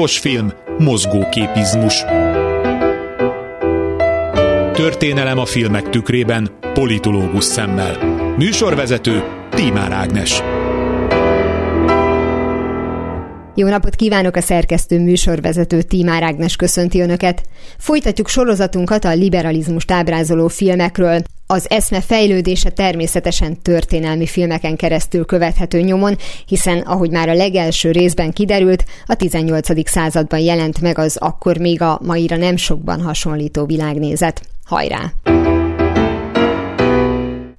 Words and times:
Hangos 0.00 0.18
film, 0.18 0.52
mozgóképizmus. 0.78 2.04
Történelem 4.72 5.38
a 5.38 5.44
filmek 5.44 5.88
tükrében, 5.88 6.50
politológus 6.72 7.44
szemmel. 7.44 7.96
Műsorvezető 8.36 9.24
Tímár 9.50 9.92
Ágnes. 9.92 10.42
Jó 13.60 13.68
napot 13.68 13.94
kívánok 13.94 14.36
a 14.36 14.40
szerkesztő 14.40 15.00
műsorvezető 15.00 15.82
Tímár 15.82 16.22
Ágnes 16.22 16.56
köszönti 16.56 17.00
Önöket. 17.00 17.42
Folytatjuk 17.78 18.28
sorozatunkat 18.28 19.04
a 19.04 19.12
liberalizmust 19.12 19.90
ábrázoló 19.90 20.48
filmekről. 20.48 21.22
Az 21.46 21.66
eszme 21.70 22.00
fejlődése 22.00 22.70
természetesen 22.70 23.62
történelmi 23.62 24.26
filmeken 24.26 24.76
keresztül 24.76 25.24
követhető 25.24 25.80
nyomon, 25.80 26.16
hiszen, 26.46 26.78
ahogy 26.78 27.10
már 27.10 27.28
a 27.28 27.34
legelső 27.34 27.90
részben 27.90 28.32
kiderült, 28.32 28.84
a 29.06 29.14
18. 29.14 29.88
században 29.90 30.40
jelent 30.40 30.80
meg 30.80 30.98
az 30.98 31.16
akkor 31.16 31.58
még 31.58 31.82
a 31.82 32.00
maira 32.04 32.36
nem 32.36 32.56
sokban 32.56 33.02
hasonlító 33.02 33.64
világnézet. 33.64 34.42
Hajrá! 34.64 35.12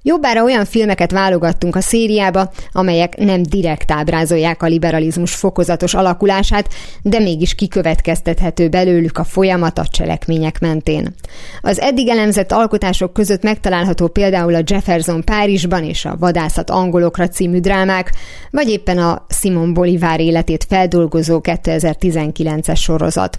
Jobbára 0.03 0.43
olyan 0.43 0.65
filmeket 0.65 1.11
válogattunk 1.11 1.75
a 1.75 1.81
szériába, 1.81 2.51
amelyek 2.71 3.17
nem 3.17 3.43
direkt 3.43 3.91
ábrázolják 3.91 4.63
a 4.63 4.67
liberalizmus 4.67 5.33
fokozatos 5.35 5.93
alakulását, 5.93 6.67
de 7.01 7.19
mégis 7.19 7.55
kikövetkeztethető 7.55 8.69
belőlük 8.69 9.17
a 9.17 9.23
folyamat 9.23 9.77
a 9.77 9.87
cselekmények 9.87 10.59
mentén. 10.59 11.15
Az 11.61 11.79
eddig 11.79 12.07
elemzett 12.07 12.51
alkotások 12.51 13.13
között 13.13 13.43
megtalálható 13.43 14.07
például 14.07 14.55
a 14.55 14.63
Jefferson 14.65 15.23
Párizsban 15.23 15.83
és 15.83 16.05
a 16.05 16.15
Vadászat 16.19 16.69
angolokra 16.69 17.27
című 17.27 17.59
drámák, 17.59 18.11
vagy 18.51 18.69
éppen 18.69 18.97
a 18.97 19.25
Simon 19.29 19.73
Bolivar 19.73 20.19
életét 20.19 20.65
feldolgozó 20.69 21.39
2019-es 21.43 22.79
sorozat. 22.79 23.37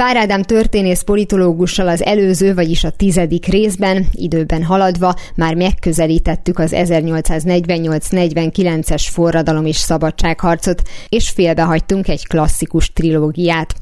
Pár 0.00 0.16
Ádám 0.16 0.42
történész 0.42 1.02
politológussal 1.02 1.88
az 1.88 2.04
előző, 2.04 2.54
vagyis 2.54 2.84
a 2.84 2.90
tizedik 2.90 3.46
részben, 3.46 4.06
időben 4.12 4.64
haladva 4.64 5.14
már 5.34 5.54
megközelítettük 5.54 6.58
az 6.58 6.72
1848-49-es 6.74 9.06
forradalom 9.10 9.66
és 9.66 9.76
szabadságharcot, 9.76 10.82
és 11.08 11.28
félbehagytunk 11.28 12.08
egy 12.08 12.26
klasszikus 12.26 12.92
trilógiát. 12.92 13.74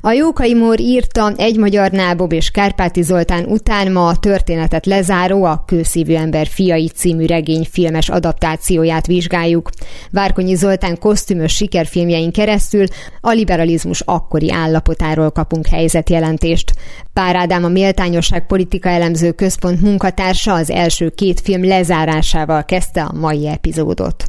A 0.00 0.10
Jókai 0.10 0.54
Mór 0.54 0.80
írta 0.80 1.32
egy 1.36 1.58
magyar 1.58 1.90
Nábob 1.90 2.32
és 2.32 2.50
Kárpáti 2.50 3.02
Zoltán 3.02 3.44
után 3.44 3.92
ma 3.92 4.06
a 4.06 4.16
történetet 4.16 4.86
lezáró 4.86 5.44
a 5.44 5.62
Kőszívű 5.66 6.14
ember 6.14 6.46
fiai 6.46 6.88
című 6.88 7.26
regény 7.26 7.66
filmes 7.70 8.08
adaptációját 8.08 9.06
vizsgáljuk. 9.06 9.70
Várkonyi 10.10 10.54
Zoltán 10.54 10.98
kosztümös 10.98 11.54
sikerfilmjein 11.54 12.32
keresztül 12.32 12.84
a 13.20 13.30
liberalizmus 13.30 14.02
akkori 14.04 14.52
állapotáról 14.52 15.30
kapunk 15.30 15.64
kapunk 15.66 15.80
helyzetjelentést. 15.80 16.72
Pár 17.12 17.36
Ádám 17.36 17.64
a 17.64 17.68
Méltányosság 17.68 18.46
Politika 18.46 18.88
Elemző 18.88 19.32
Központ 19.32 19.80
munkatársa 19.80 20.54
az 20.54 20.70
első 20.70 21.08
két 21.08 21.40
film 21.40 21.64
lezárásával 21.64 22.64
kezdte 22.64 23.02
a 23.02 23.12
mai 23.12 23.48
epizódot. 23.48 24.24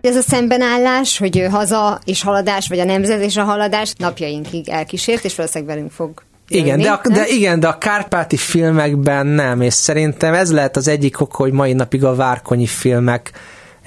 Ez 0.00 0.16
a 0.16 0.20
szembenállás, 0.20 1.18
hogy 1.18 1.46
haza 1.50 2.00
és 2.04 2.22
haladás, 2.22 2.68
vagy 2.68 2.78
a 2.78 2.84
nemzet 2.84 3.22
és 3.22 3.36
a 3.36 3.44
haladás 3.44 3.92
napjainkig 3.98 4.68
elkísért, 4.68 5.24
és 5.24 5.34
valószínűleg 5.34 5.74
velünk 5.74 5.92
fog 5.92 6.24
Jönni, 6.48 6.64
igen, 6.64 6.80
de, 6.80 6.90
a, 6.90 7.00
de 7.08 7.26
igen, 7.26 7.60
de 7.60 7.68
a 7.68 7.78
kárpáti 7.78 8.36
filmekben 8.36 9.26
nem, 9.26 9.60
és 9.60 9.74
szerintem 9.74 10.34
ez 10.34 10.52
lehet 10.52 10.76
az 10.76 10.88
egyik 10.88 11.20
ok, 11.20 11.34
hogy 11.34 11.52
mai 11.52 11.72
napig 11.72 12.04
a 12.04 12.14
várkonyi 12.14 12.66
filmek 12.66 13.32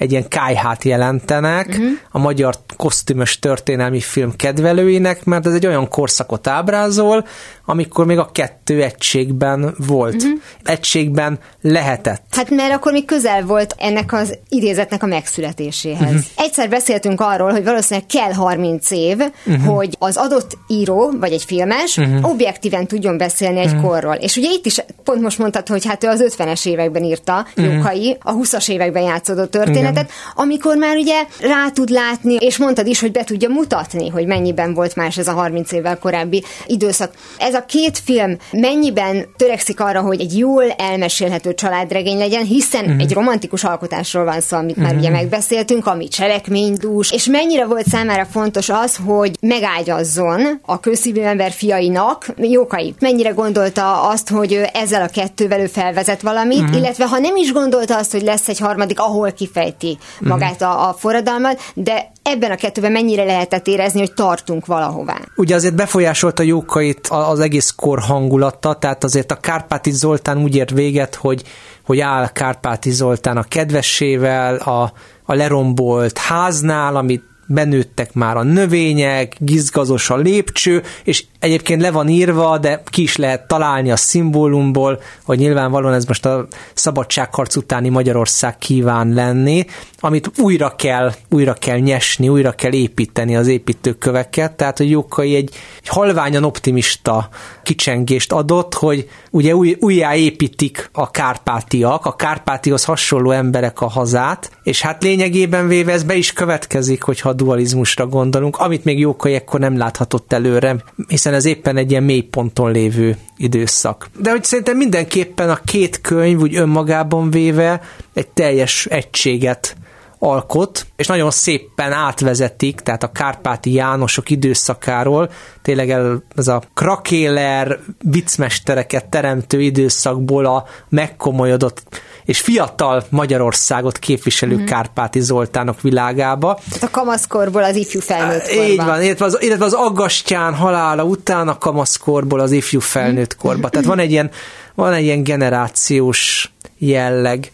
egy 0.00 0.10
ilyen 0.10 0.28
kájhát 0.28 0.84
jelentenek 0.84 1.66
uh-huh. 1.68 1.86
a 2.10 2.18
magyar 2.18 2.54
kosztümös 2.76 3.38
történelmi 3.38 4.00
film 4.00 4.36
kedvelőinek, 4.36 5.24
mert 5.24 5.46
ez 5.46 5.54
egy 5.54 5.66
olyan 5.66 5.88
korszakot 5.88 6.46
ábrázol, 6.46 7.26
amikor 7.70 8.06
még 8.06 8.18
a 8.18 8.30
kettő 8.32 8.82
egységben 8.82 9.74
volt. 9.86 10.14
Uh-huh. 10.14 10.40
Egységben 10.64 11.38
lehetett. 11.60 12.22
Hát 12.30 12.50
mert 12.50 12.72
akkor 12.72 12.92
még 12.92 13.04
közel 13.04 13.44
volt 13.44 13.74
ennek 13.78 14.12
az 14.12 14.38
idézetnek 14.48 15.02
a 15.02 15.06
megszületéséhez. 15.06 16.00
Uh-huh. 16.00 16.24
Egyszer 16.36 16.68
beszéltünk 16.68 17.20
arról, 17.20 17.50
hogy 17.50 17.64
valószínűleg 17.64 18.08
kell 18.08 18.32
30 18.32 18.90
év, 18.90 19.18
uh-huh. 19.46 19.64
hogy 19.64 19.96
az 19.98 20.16
adott 20.16 20.58
író, 20.68 21.12
vagy 21.20 21.32
egy 21.32 21.44
filmes 21.44 21.96
uh-huh. 21.96 22.30
objektíven 22.30 22.86
tudjon 22.86 23.18
beszélni 23.18 23.58
egy 23.58 23.66
uh-huh. 23.66 23.82
korról. 23.82 24.14
És 24.14 24.36
ugye 24.36 24.50
itt 24.50 24.66
is 24.66 24.78
pont 25.04 25.20
most 25.20 25.38
mondtad, 25.38 25.68
hogy 25.68 25.86
hát 25.86 26.04
ő 26.04 26.08
az 26.08 26.34
50-es 26.36 26.66
években 26.66 27.04
írta 27.04 27.46
uh-huh. 27.56 27.74
Jókai, 27.74 28.16
a 28.20 28.34
20-as 28.34 28.68
években 28.70 29.02
játszódott 29.02 29.50
történetet, 29.50 30.04
Igen. 30.04 30.06
amikor 30.34 30.76
már 30.76 30.96
ugye 30.96 31.24
rá 31.40 31.68
tud 31.74 31.88
látni, 31.88 32.34
és 32.34 32.56
mondtad 32.58 32.86
is, 32.86 33.00
hogy 33.00 33.12
be 33.12 33.24
tudja 33.24 33.48
mutatni, 33.48 34.08
hogy 34.08 34.26
mennyiben 34.26 34.74
volt 34.74 34.96
más 34.96 35.18
ez 35.18 35.28
a 35.28 35.32
30 35.32 35.72
évvel 35.72 35.98
korábbi 35.98 36.44
időszak. 36.66 37.12
Ez 37.38 37.54
a 37.54 37.59
a 37.60 37.64
két 37.66 37.98
film 37.98 38.36
mennyiben 38.50 39.26
törekszik 39.36 39.80
arra, 39.80 40.00
hogy 40.00 40.20
egy 40.20 40.38
jól 40.38 40.70
elmesélhető 40.70 41.54
családregény 41.54 42.18
legyen, 42.18 42.44
hiszen 42.44 42.84
uh-huh. 42.84 43.00
egy 43.00 43.12
romantikus 43.12 43.64
alkotásról 43.64 44.24
van 44.24 44.40
szó, 44.40 44.56
amit 44.56 44.76
uh-huh. 44.76 44.86
már 44.86 44.98
ugye 44.98 45.08
mhm. 45.08 45.18
megbeszéltünk, 45.18 45.86
ami 45.86 46.08
cselekménydús, 46.08 47.12
és 47.12 47.26
mennyire 47.26 47.64
volt 47.64 47.86
számára 47.86 48.24
fontos 48.24 48.68
az, 48.68 48.98
hogy 49.04 49.36
megágyazzon 49.40 50.60
a 50.66 50.80
közszívű 50.80 51.20
ember 51.20 51.50
fiainak 51.50 52.26
jókai. 52.36 52.94
Mennyire 53.00 53.30
gondolta 53.30 54.08
azt, 54.08 54.28
hogy 54.28 54.60
ezzel 54.72 55.02
a 55.02 55.08
kettővel 55.08 55.60
ő 55.60 55.66
felvezet 55.66 56.22
valamit, 56.22 56.60
uh-huh. 56.60 56.76
illetve 56.76 57.06
ha 57.06 57.18
nem 57.18 57.36
is 57.36 57.52
gondolta 57.52 57.96
azt, 57.96 58.12
hogy 58.12 58.22
lesz 58.22 58.48
egy 58.48 58.58
harmadik, 58.58 59.00
ahol 59.00 59.32
kifejti 59.32 59.98
magát 60.20 60.60
uh-huh. 60.60 60.82
a, 60.82 60.88
a 60.88 60.92
forradalmat, 60.92 61.60
de 61.74 62.10
ebben 62.30 62.50
a 62.50 62.56
kettőben 62.56 62.92
mennyire 62.92 63.24
lehetett 63.24 63.66
érezni, 63.66 63.98
hogy 64.00 64.12
tartunk 64.12 64.66
valahová? 64.66 65.16
Ugye 65.36 65.54
azért 65.54 65.74
befolyásolta 65.74 66.42
Jókait 66.42 67.06
az 67.06 67.40
egész 67.40 67.72
kor 67.76 67.98
hangulata, 67.98 68.74
tehát 68.74 69.04
azért 69.04 69.32
a 69.32 69.40
Kárpáti 69.40 69.90
Zoltán 69.90 70.42
úgy 70.42 70.56
ért 70.56 70.70
véget, 70.70 71.14
hogy, 71.14 71.42
hogy 71.84 72.00
áll 72.00 72.28
Kárpáti 72.28 72.90
Zoltán 72.90 73.36
a 73.36 73.42
kedvessével, 73.42 74.56
a, 74.56 74.92
a 75.24 75.34
lerombolt 75.34 76.18
háznál, 76.18 76.96
amit 76.96 77.29
benőttek 77.52 78.14
már 78.14 78.36
a 78.36 78.42
növények, 78.42 79.36
gizgazos 79.38 80.10
a 80.10 80.16
lépcső, 80.16 80.82
és 81.04 81.24
egyébként 81.38 81.80
le 81.80 81.90
van 81.90 82.08
írva, 82.08 82.58
de 82.58 82.82
ki 82.86 83.02
is 83.02 83.16
lehet 83.16 83.46
találni 83.46 83.90
a 83.90 83.96
szimbólumból, 83.96 85.00
hogy 85.24 85.38
nyilvánvalóan 85.38 85.94
ez 85.94 86.04
most 86.04 86.26
a 86.26 86.46
szabadságharc 86.74 87.56
utáni 87.56 87.88
Magyarország 87.88 88.58
kíván 88.58 89.12
lenni, 89.12 89.64
amit 90.00 90.30
újra 90.38 90.74
kell, 90.76 91.12
újra 91.30 91.52
kell 91.52 91.78
nyesni, 91.78 92.28
újra 92.28 92.52
kell 92.52 92.72
építeni 92.72 93.36
az 93.36 93.46
építőköveket, 93.46 94.52
tehát 94.52 94.78
hogy 94.78 94.90
Jókai 94.90 95.34
egy, 95.34 95.50
egy 95.82 95.88
halványan 95.88 96.44
optimista 96.44 97.28
kicsengést 97.62 98.32
adott, 98.32 98.74
hogy 98.74 99.08
ugye 99.30 99.56
új, 99.56 99.76
újjáépítik 99.80 100.88
a 100.92 101.10
kárpátiak, 101.10 102.06
a 102.06 102.16
kárpátihoz 102.16 102.84
hasonló 102.84 103.30
emberek 103.30 103.80
a 103.80 103.88
hazát, 103.88 104.50
és 104.62 104.80
hát 104.80 105.02
lényegében 105.02 105.68
véve 105.68 105.92
ez 105.92 106.02
be 106.02 106.14
is 106.14 106.32
következik, 106.32 107.02
hogyha 107.02 107.32
dualizmusra 107.40 108.06
gondolunk, 108.06 108.56
amit 108.56 108.84
még 108.84 108.98
Jókai 108.98 109.34
ekkor 109.34 109.60
nem 109.60 109.76
láthatott 109.76 110.32
előre, 110.32 110.76
hiszen 111.08 111.34
ez 111.34 111.44
éppen 111.44 111.76
egy 111.76 111.90
ilyen 111.90 112.02
mélyponton 112.02 112.70
lévő 112.70 113.16
időszak. 113.36 114.10
De 114.18 114.30
hogy 114.30 114.44
szerintem 114.44 114.76
mindenképpen 114.76 115.50
a 115.50 115.60
két 115.64 116.00
könyv 116.00 116.40
úgy 116.40 116.56
önmagában 116.56 117.30
véve 117.30 117.80
egy 118.14 118.28
teljes 118.28 118.86
egységet 118.86 119.76
alkot, 120.18 120.86
és 120.96 121.06
nagyon 121.06 121.30
szépen 121.30 121.92
átvezetik, 121.92 122.80
tehát 122.80 123.02
a 123.02 123.12
Kárpáti 123.12 123.72
Jánosok 123.72 124.30
időszakáról, 124.30 125.30
tényleg 125.62 125.90
ez 126.36 126.48
a 126.48 126.62
krakéler 126.74 127.78
viccmestereket 127.98 129.08
teremtő 129.08 129.60
időszakból 129.60 130.46
a 130.46 130.64
megkomolyodott 130.88 132.00
és 132.30 132.40
fiatal 132.40 133.04
Magyarországot 133.08 133.98
képviselő 133.98 134.56
mm. 134.56 134.64
Kárpáti 134.64 135.20
Zoltánok 135.20 135.80
világába. 135.80 136.58
Tehát 136.68 136.82
a 136.82 136.90
kamaszkorból 136.90 137.62
az 137.62 137.76
ifjú 137.76 138.00
felnőtt 138.00 138.48
korba. 138.48 138.64
Így 138.64 138.76
van, 138.76 139.02
illetve 139.02 139.24
az, 139.24 139.38
illetve 139.40 139.64
az 139.64 139.72
Aggastyán 139.72 140.54
halála 140.54 141.04
után 141.04 141.48
a 141.48 141.58
kamaszkorból 141.58 142.40
az 142.40 142.52
ifjú 142.52 142.80
felnőtt 142.80 143.36
korba. 143.36 143.68
Tehát 143.68 143.86
van 143.86 143.98
egy 143.98 144.10
ilyen, 144.10 144.30
van 144.74 144.92
egy 144.92 145.04
ilyen 145.04 145.22
generációs 145.22 146.52
jelleg. 146.78 147.50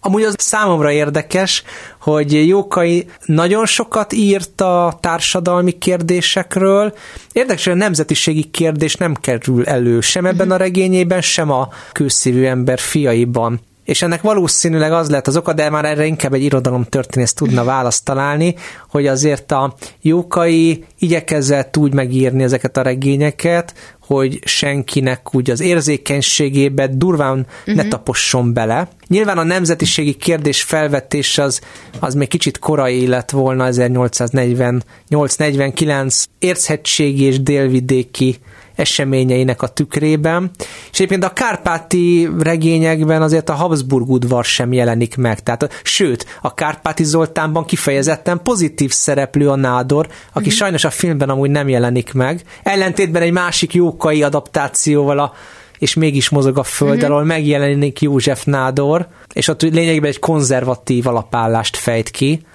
Amúgy 0.00 0.22
az 0.22 0.34
számomra 0.38 0.90
érdekes, 0.90 1.62
hogy 2.00 2.46
Jókai 2.46 3.06
nagyon 3.24 3.66
sokat 3.66 4.12
írt 4.12 4.60
a 4.60 4.98
társadalmi 5.00 5.78
kérdésekről. 5.78 6.94
Érdekes, 7.32 7.64
hogy 7.64 7.72
a 7.72 7.76
nemzetiségi 7.76 8.42
kérdés 8.42 8.94
nem 8.94 9.14
kerül 9.14 9.66
elő 9.66 10.00
sem 10.00 10.26
ebben 10.26 10.50
a 10.50 10.56
regényében, 10.56 11.20
sem 11.20 11.50
a 11.50 11.68
kőszívű 11.92 12.44
ember 12.44 12.78
fiaiban. 12.78 13.60
És 13.92 14.02
ennek 14.02 14.22
valószínűleg 14.22 14.92
az 14.92 15.10
lehet 15.10 15.26
az 15.26 15.36
oka, 15.36 15.52
de 15.52 15.70
már 15.70 15.84
erre 15.84 16.06
inkább 16.06 16.32
egy 16.32 16.42
irodalomtörténész 16.42 17.32
tudna 17.32 17.64
választ 17.64 18.04
találni, 18.04 18.54
hogy 18.88 19.06
azért 19.06 19.52
a 19.52 19.74
Jókai 20.00 20.84
igyekezett 20.98 21.76
úgy 21.76 21.94
megírni 21.94 22.42
ezeket 22.42 22.76
a 22.76 22.82
regényeket, 22.82 23.74
hogy 24.00 24.38
senkinek 24.44 25.34
úgy 25.34 25.50
az 25.50 25.60
érzékenységébe 25.60 26.86
durván 26.86 27.38
uh-huh. 27.38 27.74
ne 27.74 27.88
taposson 27.88 28.52
bele. 28.52 28.88
Nyilván 29.06 29.38
a 29.38 29.42
nemzetiségi 29.42 30.14
kérdés 30.14 30.62
felvetés 30.62 31.38
az, 31.38 31.60
az 32.00 32.14
még 32.14 32.28
kicsit 32.28 32.58
korai 32.58 33.06
lett 33.06 33.30
volna 33.30 33.68
1848-49 33.70 36.24
érzhetségi 36.38 37.24
és 37.24 37.42
délvidéki 37.42 38.38
eseményeinek 38.74 39.62
a 39.62 39.66
tükrében. 39.66 40.50
És 40.90 40.98
egyébként 40.98 41.24
a 41.24 41.32
kárpáti 41.32 42.28
regényekben 42.38 43.22
azért 43.22 43.48
a 43.48 43.54
Habsburg 43.54 44.10
udvar 44.10 44.44
sem 44.44 44.72
jelenik 44.72 45.16
meg. 45.16 45.42
Tehát, 45.42 45.80
sőt, 45.82 46.26
a 46.40 46.54
Kárpáti 46.54 47.04
Zoltánban 47.04 47.64
kifejezetten 47.64 48.42
pozitív 48.42 48.92
szereplő 48.92 49.50
a 49.50 49.56
Nádor, 49.56 50.08
aki 50.32 50.48
mm-hmm. 50.48 50.56
sajnos 50.56 50.84
a 50.84 50.90
filmben 50.90 51.28
amúgy 51.28 51.50
nem 51.50 51.68
jelenik 51.68 52.12
meg. 52.12 52.42
Ellentétben 52.62 53.22
egy 53.22 53.32
másik 53.32 53.74
jókai 53.74 54.22
adaptációval 54.22 55.18
a 55.18 55.32
és 55.78 55.94
mégis 55.94 56.28
mozog 56.28 56.58
a 56.58 56.62
föld 56.62 56.96
mm-hmm. 56.96 57.04
alól, 57.04 57.24
megjelenik 57.24 58.00
József 58.00 58.44
Nádor, 58.44 59.08
és 59.32 59.48
ott 59.48 59.62
lényegében 59.62 60.10
egy 60.10 60.18
konzervatív 60.18 61.06
alapállást 61.06 61.76
fejt 61.76 62.10
ki, 62.10 62.46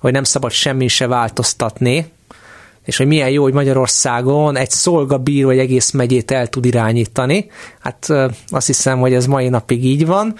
hogy 0.00 0.12
nem 0.12 0.24
szabad 0.24 0.50
semmi 0.50 0.88
se 0.88 1.06
változtatni, 1.06 2.12
és 2.84 2.96
hogy 2.96 3.06
milyen 3.06 3.30
jó, 3.30 3.42
hogy 3.42 3.52
Magyarországon 3.52 4.56
egy 4.56 4.70
szolgabíró 4.70 5.48
egy 5.48 5.58
egész 5.58 5.90
megyét 5.90 6.30
el 6.30 6.46
tud 6.46 6.64
irányítani. 6.64 7.50
Hát 7.80 8.08
azt 8.48 8.66
hiszem, 8.66 8.98
hogy 8.98 9.14
ez 9.14 9.26
mai 9.26 9.48
napig 9.48 9.84
így 9.84 10.06
van. 10.06 10.34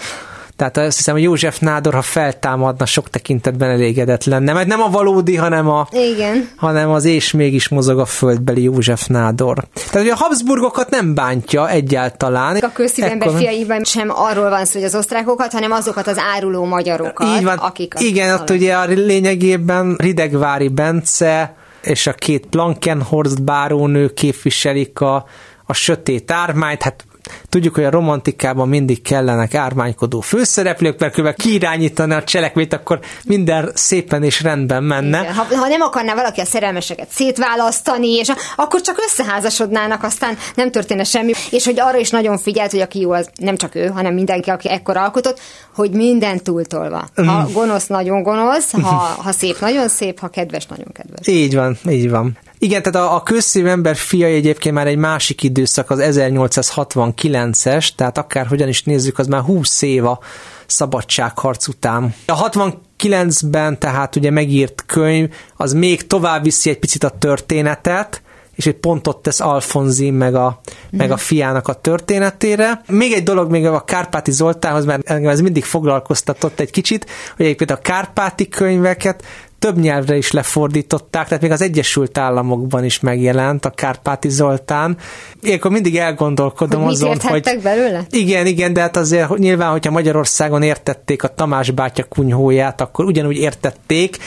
Tehát 0.57 0.77
azt 0.77 0.97
hiszem, 0.97 1.15
hogy 1.15 1.23
József 1.23 1.59
Nádor, 1.59 1.95
ha 1.95 2.03
feltámadna, 2.03 2.87
sok 2.87 3.11
tekintetben 3.11 3.71
elégedett 3.71 4.25
lenne. 4.25 4.53
Mert 4.53 4.67
nem 4.67 4.81
a 4.81 4.89
valódi, 4.91 5.37
hanem, 5.37 5.69
a, 5.69 5.89
Igen. 5.91 6.49
hanem 6.57 6.91
az 6.91 7.05
és 7.05 7.33
mégis 7.33 7.69
mozog 7.69 7.99
a 7.99 8.05
földbeli 8.05 8.63
József 8.63 9.07
Nádor. 9.07 9.65
Tehát, 9.75 9.93
hogy 9.93 10.09
a 10.09 10.17
Habsburgokat 10.17 10.91
nem 10.91 11.15
bántja 11.15 11.71
egyáltalán. 11.71 12.57
A 12.57 12.73
közszívember 12.73 13.29
Ekkor... 13.29 13.41
fiaiban 13.41 13.85
sem 13.85 14.11
arról 14.15 14.51
van 14.51 14.65
szó, 14.65 14.79
hogy 14.79 14.89
az 14.89 14.95
osztrákokat, 14.95 15.53
hanem 15.53 15.73
azokat 15.73 16.07
az 16.07 16.19
áruló 16.35 16.65
magyarokat, 16.65 17.37
Így 17.37 17.45
van. 17.45 17.57
akik... 17.59 17.95
Igen, 17.99 18.35
ott 18.35 18.51
ugye 18.51 18.75
a 18.75 18.85
lényegében 18.85 19.97
Ridegvári 19.99 20.69
Bence, 20.69 21.55
és 21.85 22.07
a 22.07 22.13
két 22.13 22.47
Plankenhorst 22.47 23.43
bárónő 23.43 24.09
képviselik 24.09 25.01
a, 25.01 25.27
a 25.65 25.73
sötét 25.73 26.31
ármányt, 26.31 26.83
hát 26.83 27.05
Tudjuk, 27.49 27.75
hogy 27.75 27.85
a 27.85 27.91
romantikában 27.91 28.69
mindig 28.69 29.03
kellenek 29.03 29.55
ármánykodó 29.55 30.21
főszereplők, 30.21 30.99
mert 30.99 31.15
kb. 31.15 31.35
kiirányítani 31.35 32.15
a 32.15 32.25
cselekményt, 32.25 32.73
akkor 32.73 33.01
minden 33.25 33.71
szépen 33.75 34.23
és 34.23 34.43
rendben 34.43 34.85
menne. 34.85 35.21
Igen. 35.21 35.35
Ha, 35.35 35.47
ha 35.57 35.69
nem 35.69 35.81
akarná 35.81 36.15
valaki 36.15 36.41
a 36.41 36.45
szerelmeseket 36.45 37.09
szétválasztani, 37.11 38.09
és 38.09 38.29
a, 38.29 38.37
akkor 38.57 38.81
csak 38.81 38.99
összeházasodnának, 39.07 40.03
aztán 40.03 40.37
nem 40.55 40.71
történne 40.71 41.05
semmi. 41.05 41.33
És 41.51 41.65
hogy 41.65 41.81
arra 41.81 41.99
is 41.99 42.11
nagyon 42.11 42.39
figyelt, 42.39 42.71
hogy 42.71 42.81
aki 42.81 43.01
jó, 43.01 43.13
az 43.13 43.29
nem 43.37 43.57
csak 43.57 43.75
ő, 43.75 43.87
hanem 43.87 44.15
mindenki, 44.15 44.51
aki 44.51 44.71
ekkor 44.71 44.97
alkotott, 44.97 45.41
hogy 45.75 45.91
minden 45.91 46.43
túltolva. 46.43 47.09
Ha 47.15 47.49
mm. 47.49 47.53
gonosz, 47.53 47.87
nagyon 47.87 48.23
gonosz, 48.23 48.73
ha, 48.73 48.95
ha 49.19 49.33
szép, 49.33 49.61
nagyon 49.61 49.89
szép, 49.89 50.19
ha 50.19 50.29
kedves, 50.29 50.67
nagyon 50.67 50.93
kedves. 50.93 51.27
Így 51.27 51.55
van, 51.55 51.79
így 51.89 52.11
van. 52.11 52.39
Igen, 52.59 52.83
tehát 52.83 53.09
a, 53.09 53.15
a 53.15 53.23
közszív 53.23 53.67
ember 53.67 53.97
fia 53.97 54.27
egyébként 54.27 54.75
már 54.75 54.87
egy 54.87 54.97
másik 54.97 55.43
időszak, 55.43 55.91
az 55.91 55.99
1869-es, 56.03 57.89
tehát 57.97 58.19
akár 58.19 58.47
hogyan 58.47 58.69
is 58.69 58.83
nézzük, 58.83 59.19
az 59.19 59.27
már 59.27 59.41
20 59.41 59.83
év 59.83 60.07
a 60.07 60.19
szabadságharc 60.67 61.69
után. 61.69 62.15
A 62.27 62.49
69-ben 62.49 63.79
tehát 63.79 64.17
ugye 64.17 64.31
megírt 64.31 64.85
könyv, 64.87 65.31
az 65.57 65.73
még 65.73 66.07
tovább 66.07 66.43
viszi 66.43 66.71
egy 66.71 66.79
picit 66.79 67.05
a 67.05 67.09
történetet, 67.19 68.23
és 68.55 68.67
egy 68.67 68.75
pontot 68.75 69.23
tesz 69.23 69.41
Alfonzin 69.41 70.15
meg 70.15 70.35
a, 70.35 70.61
mm. 70.63 70.99
meg 70.99 71.11
a 71.11 71.17
fiának 71.17 71.69
a 71.69 71.73
történetére. 71.73 72.83
Még 72.87 73.13
egy 73.13 73.23
dolog 73.23 73.51
még 73.51 73.67
a 73.67 73.85
Kárpáti 73.85 74.31
Zoltánhoz, 74.31 74.85
mert 74.85 75.11
engem 75.11 75.31
ez 75.31 75.41
mindig 75.41 75.65
foglalkoztatott 75.65 76.61
egy 76.61 76.71
kicsit, 76.71 77.07
hogy 77.37 77.45
egyébként 77.45 77.71
a 77.71 77.77
Kárpáti 77.77 78.49
könyveket 78.49 79.23
több 79.65 79.79
nyelvre 79.79 80.17
is 80.17 80.31
lefordították, 80.31 81.27
tehát 81.29 81.43
még 81.43 81.51
az 81.51 81.63
Egyesült 81.63 82.19
Államokban 82.19 82.85
is 82.85 83.01
megjelent 83.01 83.65
a 83.65 83.71
Kárpáti 83.71 84.29
Zoltán. 84.29 84.97
Ilyenkor 85.43 85.71
mindig 85.71 85.97
elgondolkodom 85.97 86.83
hogy 86.83 86.93
azon, 86.93 87.17
hogy... 87.21 87.61
belőle? 87.63 88.07
Igen, 88.11 88.47
igen, 88.47 88.73
de 88.73 88.81
hát 88.81 88.97
azért 88.97 89.39
nyilván, 89.39 89.71
hogyha 89.71 89.91
Magyarországon 89.91 90.63
értették 90.63 91.23
a 91.23 91.29
Tamás 91.29 91.71
bátya 91.71 92.05
kunyhóját, 92.05 92.81
akkor 92.81 93.05
ugyanúgy 93.05 93.37
értették, 93.37 94.19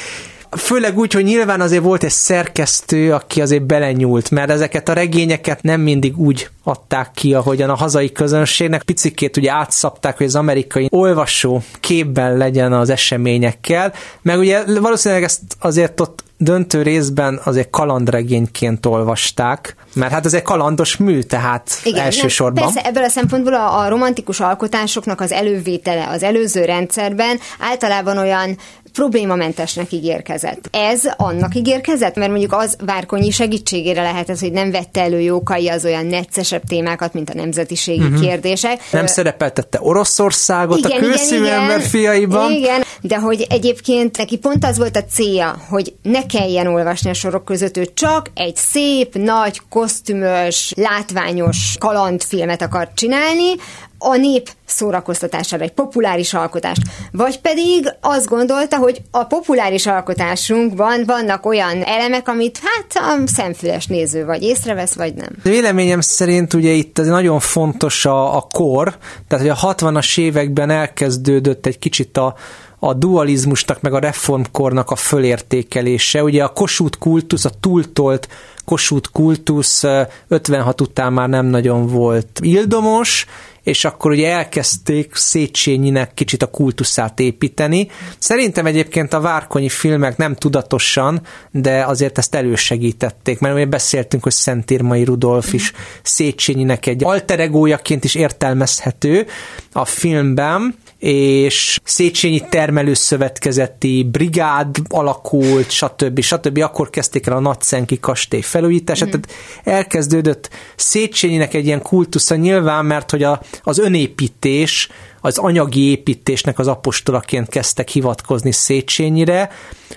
Főleg 0.57 0.97
úgy, 0.97 1.13
hogy 1.13 1.23
nyilván 1.23 1.61
azért 1.61 1.83
volt 1.83 2.03
egy 2.03 2.09
szerkesztő, 2.09 3.13
aki 3.13 3.41
azért 3.41 3.65
belenyúlt, 3.65 4.31
mert 4.31 4.49
ezeket 4.49 4.89
a 4.89 4.93
regényeket 4.93 5.61
nem 5.61 5.81
mindig 5.81 6.17
úgy 6.19 6.49
adták 6.63 7.11
ki, 7.13 7.33
ahogyan 7.33 7.69
a 7.69 7.75
hazai 7.75 8.11
közönségnek. 8.11 8.83
Picikét 8.83 9.37
ugye 9.37 9.51
átszapták, 9.51 10.17
hogy 10.17 10.25
az 10.25 10.35
amerikai 10.35 10.87
olvasó 10.91 11.61
képben 11.79 12.37
legyen 12.37 12.73
az 12.73 12.89
eseményekkel, 12.89 13.93
meg 14.21 14.39
ugye 14.39 14.79
valószínűleg 14.79 15.23
ezt 15.23 15.41
azért 15.59 15.99
ott 15.99 16.23
döntő 16.37 16.81
részben 16.81 17.39
azért 17.43 17.69
kalandregényként 17.69 18.85
olvasták, 18.85 19.75
mert 19.93 20.11
hát 20.11 20.25
ez 20.25 20.33
egy 20.33 20.41
kalandos 20.41 20.97
mű, 20.97 21.21
tehát 21.21 21.79
Igen, 21.83 22.03
elsősorban. 22.03 22.63
Persze, 22.63 22.89
ebből 22.89 23.03
a 23.03 23.09
szempontból 23.09 23.53
a, 23.53 23.79
a 23.79 23.89
romantikus 23.89 24.39
alkotásoknak 24.39 25.21
az 25.21 25.31
elővétele 25.31 26.07
az 26.07 26.23
előző 26.23 26.65
rendszerben 26.65 27.39
általában 27.59 28.17
olyan 28.17 28.57
problémamentesnek 28.97 29.91
ígérkezett. 29.91 30.69
Ez 30.71 31.01
annak 31.17 31.55
ígérkezett, 31.55 32.15
mert 32.15 32.29
mondjuk 32.29 32.53
az 32.53 32.75
Várkonyi 32.85 33.31
segítségére 33.31 34.01
lehet 34.01 34.29
ez, 34.29 34.39
hogy 34.39 34.51
nem 34.51 34.71
vette 34.71 35.01
elő 35.01 35.19
Jókai 35.19 35.69
az 35.69 35.85
olyan 35.85 36.05
neccesebb 36.05 36.63
témákat, 36.67 37.13
mint 37.13 37.29
a 37.29 37.33
nemzetiségi 37.33 38.03
uh-huh. 38.03 38.19
kérdések. 38.19 38.81
Nem 38.91 39.03
Ö... 39.03 39.07
szerepeltette 39.07 39.79
Oroszországot 39.81 40.77
igen, 40.77 40.91
a 40.91 40.99
kőszívű 40.99 41.45
ember 41.45 41.81
fiaiban. 41.81 42.51
Igen, 42.51 42.83
de 43.01 43.17
hogy 43.17 43.45
egyébként 43.49 44.17
neki 44.17 44.37
pont 44.37 44.65
az 44.65 44.77
volt 44.77 44.95
a 44.95 45.03
célja, 45.03 45.55
hogy 45.69 45.93
ne 46.01 46.25
kelljen 46.25 46.67
olvasni 46.67 47.09
a 47.09 47.13
sorok 47.13 47.45
között, 47.45 47.77
ő 47.77 47.87
csak 47.93 48.31
egy 48.33 48.55
szép, 48.55 49.15
nagy, 49.15 49.61
kosztümös, 49.69 50.73
látványos 50.75 51.75
kalandfilmet 51.79 52.61
akar 52.61 52.89
csinálni, 52.93 53.55
a 53.99 54.15
nép 54.15 54.49
szórakoztatására, 54.65 55.63
egy 55.63 55.71
populáris 55.71 56.33
alkotást. 56.33 56.81
Vagy 57.11 57.39
pedig 57.39 57.93
azt 58.01 58.27
gondolta, 58.27 58.77
hogy 58.77 59.01
a 59.11 59.23
populáris 59.23 59.85
alkotásunkban 59.85 61.03
vannak 61.05 61.45
olyan 61.45 61.83
elemek, 61.83 62.27
amit 62.27 62.59
hát 62.63 63.05
a 63.05 63.27
szemfüles 63.27 63.85
néző 63.85 64.25
vagy 64.25 64.43
észrevesz, 64.43 64.93
vagy 64.93 65.13
nem. 65.13 65.29
Véleményem 65.43 66.01
szerint 66.01 66.53
ugye 66.53 66.71
itt 66.71 66.99
ez 66.99 67.07
nagyon 67.07 67.39
fontos 67.39 68.05
a, 68.05 68.35
a 68.35 68.41
kor, 68.41 68.97
tehát 69.27 69.45
hogy 69.45 69.55
a 69.61 69.73
60-as 69.73 70.19
években 70.19 70.69
elkezdődött 70.69 71.65
egy 71.65 71.79
kicsit 71.79 72.17
a, 72.17 72.35
a 72.79 72.93
dualizmusnak, 72.93 73.81
meg 73.81 73.93
a 73.93 73.99
reformkornak 73.99 74.91
a 74.91 74.95
fölértékelése. 74.95 76.23
Ugye 76.23 76.43
a 76.43 76.53
kosút 76.53 76.97
kultusz, 76.97 77.45
a 77.45 77.49
túltolt 77.59 78.27
kosút 78.65 79.11
kultusz 79.11 79.83
56 80.27 80.81
után 80.81 81.13
már 81.13 81.29
nem 81.29 81.45
nagyon 81.45 81.87
volt 81.87 82.39
ildomos, 82.41 83.25
és 83.63 83.85
akkor 83.85 84.11
ugye 84.11 84.31
elkezdték 84.31 85.15
Széchenyinek 85.15 86.13
kicsit 86.13 86.43
a 86.43 86.45
kultuszát 86.45 87.19
építeni. 87.19 87.87
Szerintem 88.17 88.65
egyébként 88.65 89.13
a 89.13 89.19
várkonyi 89.19 89.69
filmek 89.69 90.17
nem 90.17 90.35
tudatosan, 90.35 91.21
de 91.51 91.83
azért 91.85 92.17
ezt 92.17 92.35
elősegítették, 92.35 93.39
mert 93.39 93.55
ugye 93.55 93.65
beszéltünk, 93.65 94.23
hogy 94.23 94.31
Szentírmai 94.31 95.03
Rudolf 95.03 95.53
is 95.53 95.73
Széchenyinek 96.01 96.85
egy 96.85 97.03
alteregójaként 97.03 98.03
is 98.03 98.15
értelmezhető 98.15 99.27
a 99.71 99.85
filmben, 99.85 100.75
és 100.99 101.79
Széchenyi 101.83 102.41
termelőszövetkezeti 102.49 104.07
brigád 104.11 104.75
alakult, 104.89 105.69
stb. 105.69 106.21
stb. 106.21 106.57
Akkor 106.57 106.89
kezdték 106.89 107.27
el 107.27 107.35
a 107.35 107.39
Nagyszenki 107.39 107.99
kastély 107.99 108.41
felújítását, 108.41 109.07
mm. 109.07 109.11
tehát 109.11 109.29
elkezdődött 109.63 110.49
Széchenyinek 110.75 111.53
egy 111.53 111.65
ilyen 111.65 111.81
kultusza 111.81 112.35
nyilván, 112.35 112.85
mert 112.85 113.11
hogy 113.11 113.23
a, 113.23 113.41
az 113.63 113.79
önépítés, 113.79 114.89
az 115.21 115.37
anyagi 115.37 115.89
építésnek 115.89 116.59
az 116.59 116.67
apostolaként 116.67 117.49
kezdtek 117.49 117.89
hivatkozni 117.89 118.51
Széchenyire. 118.51 119.49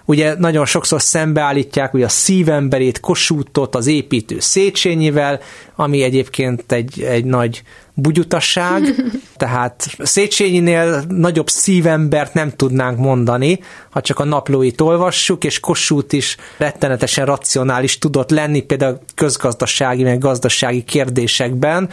Ugye 0.04 0.34
nagyon 0.38 0.66
sokszor 0.66 1.02
szembeállítják 1.02 1.94
ugye 1.94 2.04
a 2.04 2.08
szívemberét, 2.08 3.00
Kossuthot, 3.00 3.74
az 3.74 3.86
építő 3.86 4.40
Széchenyivel, 4.40 5.40
ami 5.74 6.02
egyébként 6.02 6.72
egy, 6.72 7.02
egy 7.02 7.24
nagy 7.24 7.62
bugyutasság, 7.94 8.82
tehát 9.36 9.96
Széchenyinél 9.98 11.04
nagyobb 11.08 11.48
szívembert 11.48 12.34
nem 12.34 12.50
tudnánk 12.50 12.98
mondani, 12.98 13.60
ha 13.90 14.00
csak 14.00 14.18
a 14.18 14.24
naplóit 14.24 14.80
olvassuk, 14.80 15.44
és 15.44 15.60
Kossuth 15.60 16.14
is 16.14 16.36
rettenetesen 16.58 17.24
racionális 17.24 17.98
tudott 17.98 18.30
lenni, 18.30 18.60
például 18.60 18.98
közgazdasági, 19.14 20.02
meg 20.02 20.18
gazdasági 20.18 20.82
kérdésekben, 20.84 21.90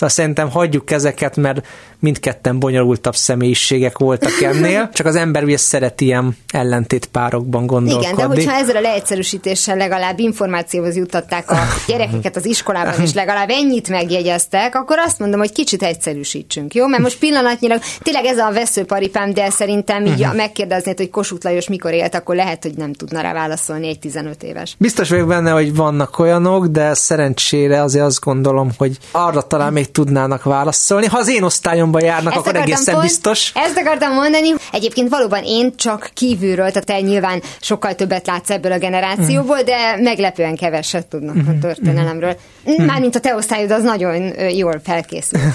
Szóval 0.00 0.14
szerintem 0.14 0.50
hagyjuk 0.50 0.90
ezeket, 0.90 1.36
mert 1.36 1.66
mindketten 2.00 2.58
bonyolultabb 2.58 3.16
személyiségek 3.16 3.98
voltak 3.98 4.40
ennél, 4.42 4.90
csak 4.94 5.06
az 5.06 5.16
ember 5.16 5.44
ugye 5.44 5.56
szeret 5.56 6.00
ilyen 6.00 6.36
ellentétpárokban 6.52 7.66
gondolkodni. 7.66 8.06
Igen, 8.06 8.16
de 8.16 8.34
hogyha 8.34 8.52
ezzel 8.52 8.76
a 8.76 8.80
leegyszerűsítéssel 8.80 9.76
legalább 9.76 10.18
információhoz 10.18 10.96
juttatták 10.96 11.50
a 11.50 11.58
gyerekeket 11.88 12.36
az 12.36 12.46
iskolában, 12.46 13.00
és 13.02 13.12
legalább 13.12 13.50
ennyit 13.50 13.88
megjegyeztek, 13.88 14.74
akkor 14.74 14.98
azt 14.98 15.18
mondom, 15.18 15.38
hogy 15.38 15.52
kicsit 15.52 15.82
egyszerűsítsünk, 15.82 16.74
jó? 16.74 16.86
Mert 16.86 17.02
most 17.02 17.18
pillanatnyilag 17.18 17.80
tényleg 18.02 18.24
ez 18.24 18.38
a 18.38 18.50
veszőparipám, 18.52 19.32
de 19.32 19.50
szerintem 19.50 20.06
így 20.06 20.20
uh-huh. 20.20 20.36
megkérdeznéd, 20.36 20.96
hogy 20.96 21.10
Kossuth 21.10 21.44
Lajos 21.44 21.68
mikor 21.68 21.92
élt, 21.92 22.14
akkor 22.14 22.34
lehet, 22.34 22.62
hogy 22.62 22.76
nem 22.76 22.92
tudna 22.92 23.20
rá 23.20 23.32
válaszolni 23.32 23.88
egy 23.88 23.98
15 23.98 24.42
éves. 24.42 24.74
Biztos 24.78 25.10
vagyok 25.10 25.28
benne, 25.28 25.50
hogy 25.50 25.74
vannak 25.74 26.18
olyanok, 26.18 26.66
de 26.66 26.94
szerencsére 26.94 27.82
azért 27.82 28.04
azt 28.04 28.20
gondolom, 28.20 28.70
hogy 28.76 28.98
arra 29.10 29.42
talán 29.42 29.72
még 29.72 29.90
tudnának 29.90 30.42
válaszolni. 30.42 31.06
Ha 31.06 31.18
az 31.18 31.28
én 31.28 31.42
osztályomban 31.90 32.02
járnak, 32.02 32.32
ezt 32.32 32.46
akkor 32.46 32.60
egészen 32.60 32.94
pont, 32.94 33.06
biztos. 33.06 33.52
Ezt 33.54 33.76
akartam 33.76 34.14
mondani. 34.14 34.48
Egyébként 34.72 35.08
valóban 35.08 35.44
én 35.44 35.76
csak 35.76 36.10
kívülről, 36.14 36.70
tehát 36.70 36.86
te 36.86 37.00
nyilván 37.00 37.42
sokkal 37.60 37.94
többet 37.94 38.26
látsz 38.26 38.50
ebből 38.50 38.72
a 38.72 38.78
generációból, 38.78 39.60
mm. 39.62 39.64
de 39.64 39.96
meglepően 40.02 40.56
keveset 40.56 41.06
tudnak 41.06 41.34
mm. 41.34 41.48
a 41.48 41.50
mhm. 41.50 41.60
történelemről. 41.60 42.36
Mm. 42.70 42.84
Mármint 42.84 43.14
a 43.14 43.20
te 43.20 43.34
osztályod 43.34 43.70
az 43.70 43.82
nagyon 43.82 44.32
jól 44.50 44.80
felkészül. 44.84 45.40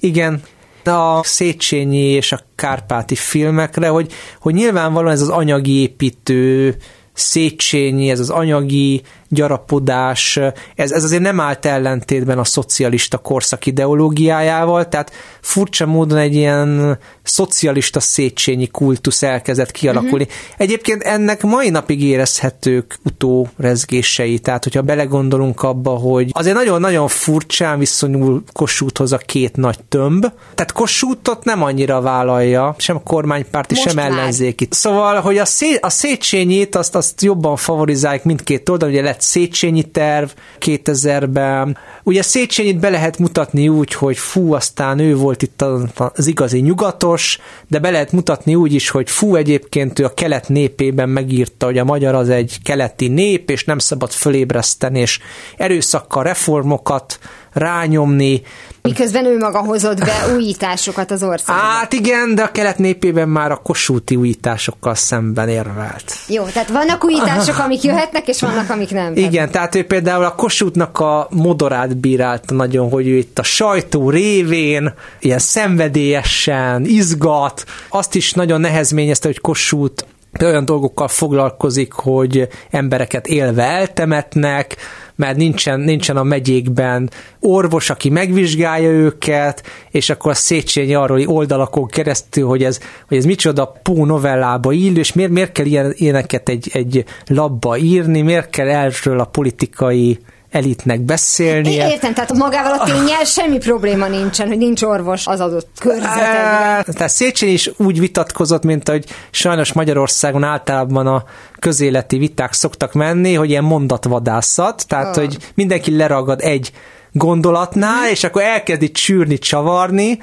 Igen, 0.00 0.42
a 0.84 1.24
Széchenyi 1.24 2.08
és 2.08 2.32
a 2.32 2.40
Kárpáti 2.54 3.14
filmekre, 3.14 3.88
hogy, 3.88 4.12
hogy 4.40 4.54
nyilvánvalóan 4.54 5.12
ez 5.12 5.20
az 5.20 5.28
anyagi 5.28 5.80
építő 5.80 6.76
Széchenyi, 7.12 8.10
ez 8.10 8.20
az 8.20 8.30
anyagi 8.30 9.02
gyarapodás, 9.30 10.36
ez, 10.74 10.90
ez 10.90 11.04
azért 11.04 11.22
nem 11.22 11.40
állt 11.40 11.66
ellentétben 11.66 12.38
a 12.38 12.44
szocialista 12.44 13.18
korszak 13.18 13.66
ideológiájával, 13.66 14.88
tehát 14.88 15.12
furcsa 15.40 15.86
módon 15.86 16.18
egy 16.18 16.34
ilyen 16.34 16.98
szocialista 17.22 18.00
szétsényi 18.00 18.66
kultusz 18.66 19.22
elkezdett 19.22 19.70
kialakulni. 19.70 20.24
Uh-huh. 20.24 20.38
Egyébként 20.56 21.02
ennek 21.02 21.42
mai 21.42 21.70
napig 21.70 22.02
érezhetők 22.02 22.98
utórezgései, 23.04 24.38
tehát 24.38 24.64
hogyha 24.64 24.82
belegondolunk 24.82 25.62
abba, 25.62 25.90
hogy 25.90 26.30
azért 26.32 26.56
nagyon-nagyon 26.56 27.08
furcsán 27.08 27.78
viszonyul 27.78 28.42
Kossuthhoz 28.52 29.12
a 29.12 29.18
két 29.18 29.56
nagy 29.56 29.78
tömb, 29.88 30.20
tehát 30.54 30.72
Kossuthot 30.72 31.44
nem 31.44 31.62
annyira 31.62 32.00
vállalja, 32.00 32.74
sem 32.78 32.96
a 32.96 33.02
kormánypárti, 33.02 33.74
Most 33.74 33.86
sem 33.86 33.96
már. 33.96 34.10
ellenzéki. 34.10 34.68
Szóval, 34.70 35.20
hogy 35.20 35.38
a, 35.38 35.44
szé, 35.44 35.74
a 35.80 35.90
Széchenyit 35.90 36.74
azt, 36.74 36.94
azt 36.94 37.22
jobban 37.22 37.56
favorizálják 37.56 38.24
mindkét 38.24 38.68
oldal, 38.68 38.88
ugye 38.88 39.02
lett 39.02 39.19
Széchenyi 39.20 39.82
terv 39.82 40.28
2000-ben. 40.60 41.76
Ugye 42.02 42.22
Széchenyit 42.22 42.78
be 42.78 42.88
lehet 42.88 43.18
mutatni 43.18 43.68
úgy, 43.68 43.92
hogy 43.92 44.18
fú, 44.18 44.54
aztán 44.54 44.98
ő 44.98 45.16
volt 45.16 45.42
itt 45.42 45.64
az 45.96 46.26
igazi 46.26 46.60
nyugatos, 46.60 47.38
de 47.68 47.78
be 47.78 47.90
lehet 47.90 48.12
mutatni 48.12 48.54
úgy 48.54 48.74
is, 48.74 48.88
hogy 48.88 49.10
fú, 49.10 49.34
egyébként 49.34 49.98
ő 49.98 50.04
a 50.04 50.14
kelet 50.14 50.48
népében 50.48 51.08
megírta, 51.08 51.66
hogy 51.66 51.78
a 51.78 51.84
magyar 51.84 52.14
az 52.14 52.28
egy 52.28 52.58
keleti 52.62 53.08
nép, 53.08 53.50
és 53.50 53.64
nem 53.64 53.78
szabad 53.78 54.10
fölébreszteni, 54.10 55.00
és 55.00 55.18
erőszakkal 55.56 56.22
reformokat 56.22 57.18
rányomni. 57.52 58.42
Miközben 58.82 59.24
ő 59.24 59.38
maga 59.38 59.58
hozott 59.58 59.98
be 59.98 60.34
újításokat 60.34 61.10
az 61.10 61.22
országban. 61.22 61.66
Hát 61.66 61.92
igen, 61.92 62.34
de 62.34 62.42
a 62.42 62.50
kelet 62.50 62.78
népében 62.78 63.28
már 63.28 63.50
a 63.50 63.56
kosúti 63.56 64.16
újításokkal 64.16 64.94
szemben 64.94 65.48
érvelt. 65.48 66.14
Jó, 66.28 66.44
tehát 66.44 66.68
vannak 66.68 67.04
újítások, 67.04 67.58
amik 67.58 67.82
jöhetnek, 67.82 68.28
és 68.28 68.40
vannak, 68.40 68.70
amik 68.70 68.90
nem. 68.90 69.16
Igen, 69.16 69.50
tehát 69.50 69.74
ő 69.74 69.84
például 69.84 70.24
a 70.24 70.34
kosútnak 70.34 70.98
a 70.98 71.28
modorát 71.30 71.96
bírálta 71.96 72.54
nagyon, 72.54 72.90
hogy 72.90 73.08
ő 73.08 73.16
itt 73.16 73.38
a 73.38 73.42
sajtó 73.42 74.10
révén 74.10 74.94
ilyen 75.20 75.38
szenvedélyesen 75.38 76.84
izgat. 76.84 77.64
Azt 77.88 78.14
is 78.14 78.32
nagyon 78.32 78.60
nehezményezte, 78.60 79.26
hogy 79.26 79.40
Kossuth 79.40 80.04
olyan 80.40 80.64
dolgokkal 80.64 81.08
foglalkozik, 81.08 81.92
hogy 81.92 82.48
embereket 82.70 83.26
élve 83.26 83.62
eltemetnek, 83.62 84.76
mert 85.20 85.36
nincsen, 85.36 85.80
nincsen 85.80 86.16
a 86.16 86.22
megyékben 86.22 87.10
orvos, 87.40 87.90
aki 87.90 88.10
megvizsgálja 88.10 88.90
őket, 88.90 89.62
és 89.90 90.10
akkor 90.10 90.30
a 90.30 90.34
Széchenyi 90.34 90.94
arról 90.94 91.26
oldalakon 91.26 91.86
keresztül, 91.86 92.46
hogy 92.46 92.64
ez, 92.64 92.80
hogy 93.08 93.16
ez 93.16 93.24
micsoda 93.24 93.80
Pó 93.82 94.04
novellába 94.04 94.72
illő, 94.72 94.98
és 94.98 95.12
miért, 95.12 95.30
miért 95.30 95.52
kell 95.52 95.66
ilyen, 95.66 95.92
ilyeneket 95.96 96.48
egy, 96.48 96.70
egy 96.72 97.04
labba 97.26 97.76
írni, 97.76 98.20
miért 98.20 98.50
kell 98.50 98.68
erről 98.68 99.20
a 99.20 99.24
politikai 99.24 100.18
elitnek 100.50 101.00
beszélni. 101.00 101.72
Értem, 101.72 102.14
tehát 102.14 102.32
magával 102.32 102.72
a 102.72 102.84
tényel 102.84 103.24
semmi 103.24 103.58
probléma 103.58 104.06
nincsen, 104.06 104.48
hogy 104.48 104.58
nincs 104.58 104.82
orvos 104.82 105.26
az 105.26 105.40
adott 105.40 105.68
körzetben. 105.80 106.84
Tehát 106.84 107.08
Széchenyi 107.08 107.52
is 107.52 107.70
úgy 107.76 108.00
vitatkozott, 108.00 108.62
mint 108.62 108.88
hogy 108.88 109.04
sajnos 109.30 109.72
Magyarországon 109.72 110.44
általában 110.44 111.06
a 111.06 111.24
közéleti 111.58 112.18
viták 112.18 112.52
szoktak 112.52 112.92
menni, 112.92 113.34
hogy 113.34 113.50
ilyen 113.50 113.64
mondatvadászat, 113.64 114.84
tehát 114.86 115.16
oh. 115.16 115.22
hogy 115.22 115.36
mindenki 115.54 115.96
leragad 115.96 116.40
egy 116.40 116.72
gondolatnál, 117.12 118.08
és 118.10 118.24
akkor 118.24 118.42
elkezdi 118.42 118.90
csűrni, 118.90 119.38
csavarni, 119.38 120.18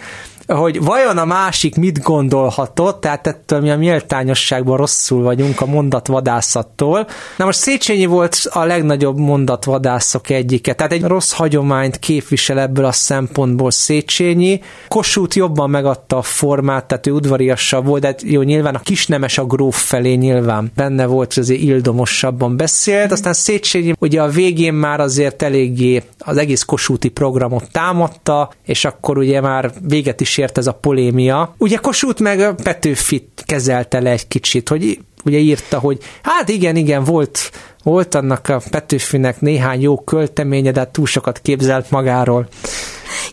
hogy 0.48 0.84
vajon 0.84 1.18
a 1.18 1.26
másik 1.26 1.76
mit 1.76 2.02
gondolhatott, 2.02 3.02
tehát 3.02 3.28
ettől 3.28 3.60
mi 3.60 3.72
a 3.72 3.78
méltányosságban 3.78 4.78
rosszul 4.78 5.24
vagyunk 5.24 5.62
a 5.62 5.66
mondatvadászattól. 5.66 7.08
Na 7.38 7.46
most 7.46 7.60
Széchenyi 7.60 8.06
volt 8.06 8.38
a 8.50 8.64
legnagyobb 8.64 9.18
mondatvadászok 9.18 10.30
egyike, 10.30 10.74
tehát 10.74 10.92
egy 10.92 11.04
rossz 11.04 11.32
hagyományt 11.32 12.00
képvisel 12.00 12.60
ebből 12.60 12.86
a 12.86 12.92
szempontból 12.92 13.72
Széchenyi. 13.72 14.62
Kossuth 14.88 15.36
jobban 15.36 15.70
megadta 15.70 16.18
a 16.18 16.22
formát, 16.22 16.86
tehát 16.86 17.08
ő 17.08 17.12
udvariasabb 17.12 17.86
volt, 17.86 18.02
de 18.02 18.16
jó, 18.24 18.42
nyilván 18.42 18.76
a 18.76 18.80
kisnemes 18.80 19.38
a 19.38 19.46
gróf 19.46 19.84
felé 19.88 20.14
nyilván 20.14 20.72
benne 20.76 21.06
volt, 21.06 21.34
hogy 21.34 21.44
azért 21.44 21.62
ildomosabban 21.62 22.58
beszélt, 22.58 23.12
aztán 23.12 23.34
Széchenyi 23.34 23.94
ugye 24.00 24.22
a 24.22 24.28
végén 24.28 24.74
már 24.74 25.00
azért 25.00 25.42
eléggé 25.42 26.04
az 26.20 26.38
egész 26.38 26.64
Kossuthi 26.64 27.10
programot 27.10 27.72
támadta, 27.72 28.50
és 28.66 28.86
akkor 28.86 29.18
ugye 29.18 29.42
már 29.42 29.72
véget 29.88 30.22
is 30.22 30.37
ért 30.38 30.58
ez 30.58 30.68
a 30.68 30.72
polémia. 30.74 31.56
Ugye 31.58 31.78
Kossuth 31.78 32.22
meg 32.22 32.56
Petőfit 32.64 33.44
kezelte 33.46 34.00
le 34.00 34.10
egy 34.10 34.28
kicsit, 34.28 34.70
hogy 34.70 35.00
ugye 35.26 35.38
írta, 35.38 35.80
hogy 35.80 35.98
hát 36.22 36.50
igen, 36.50 36.76
igen, 36.76 37.04
volt, 37.04 37.52
volt 37.84 38.16
annak 38.16 38.50
a 38.50 38.62
Petőfinek 38.70 39.42
néhány 39.42 39.82
jó 39.82 40.00
költeménye, 40.00 40.72
de 40.72 40.80
hát 40.80 40.90
túl 40.90 41.06
sokat 41.06 41.40
képzelt 41.40 41.92
magáról. 41.92 42.48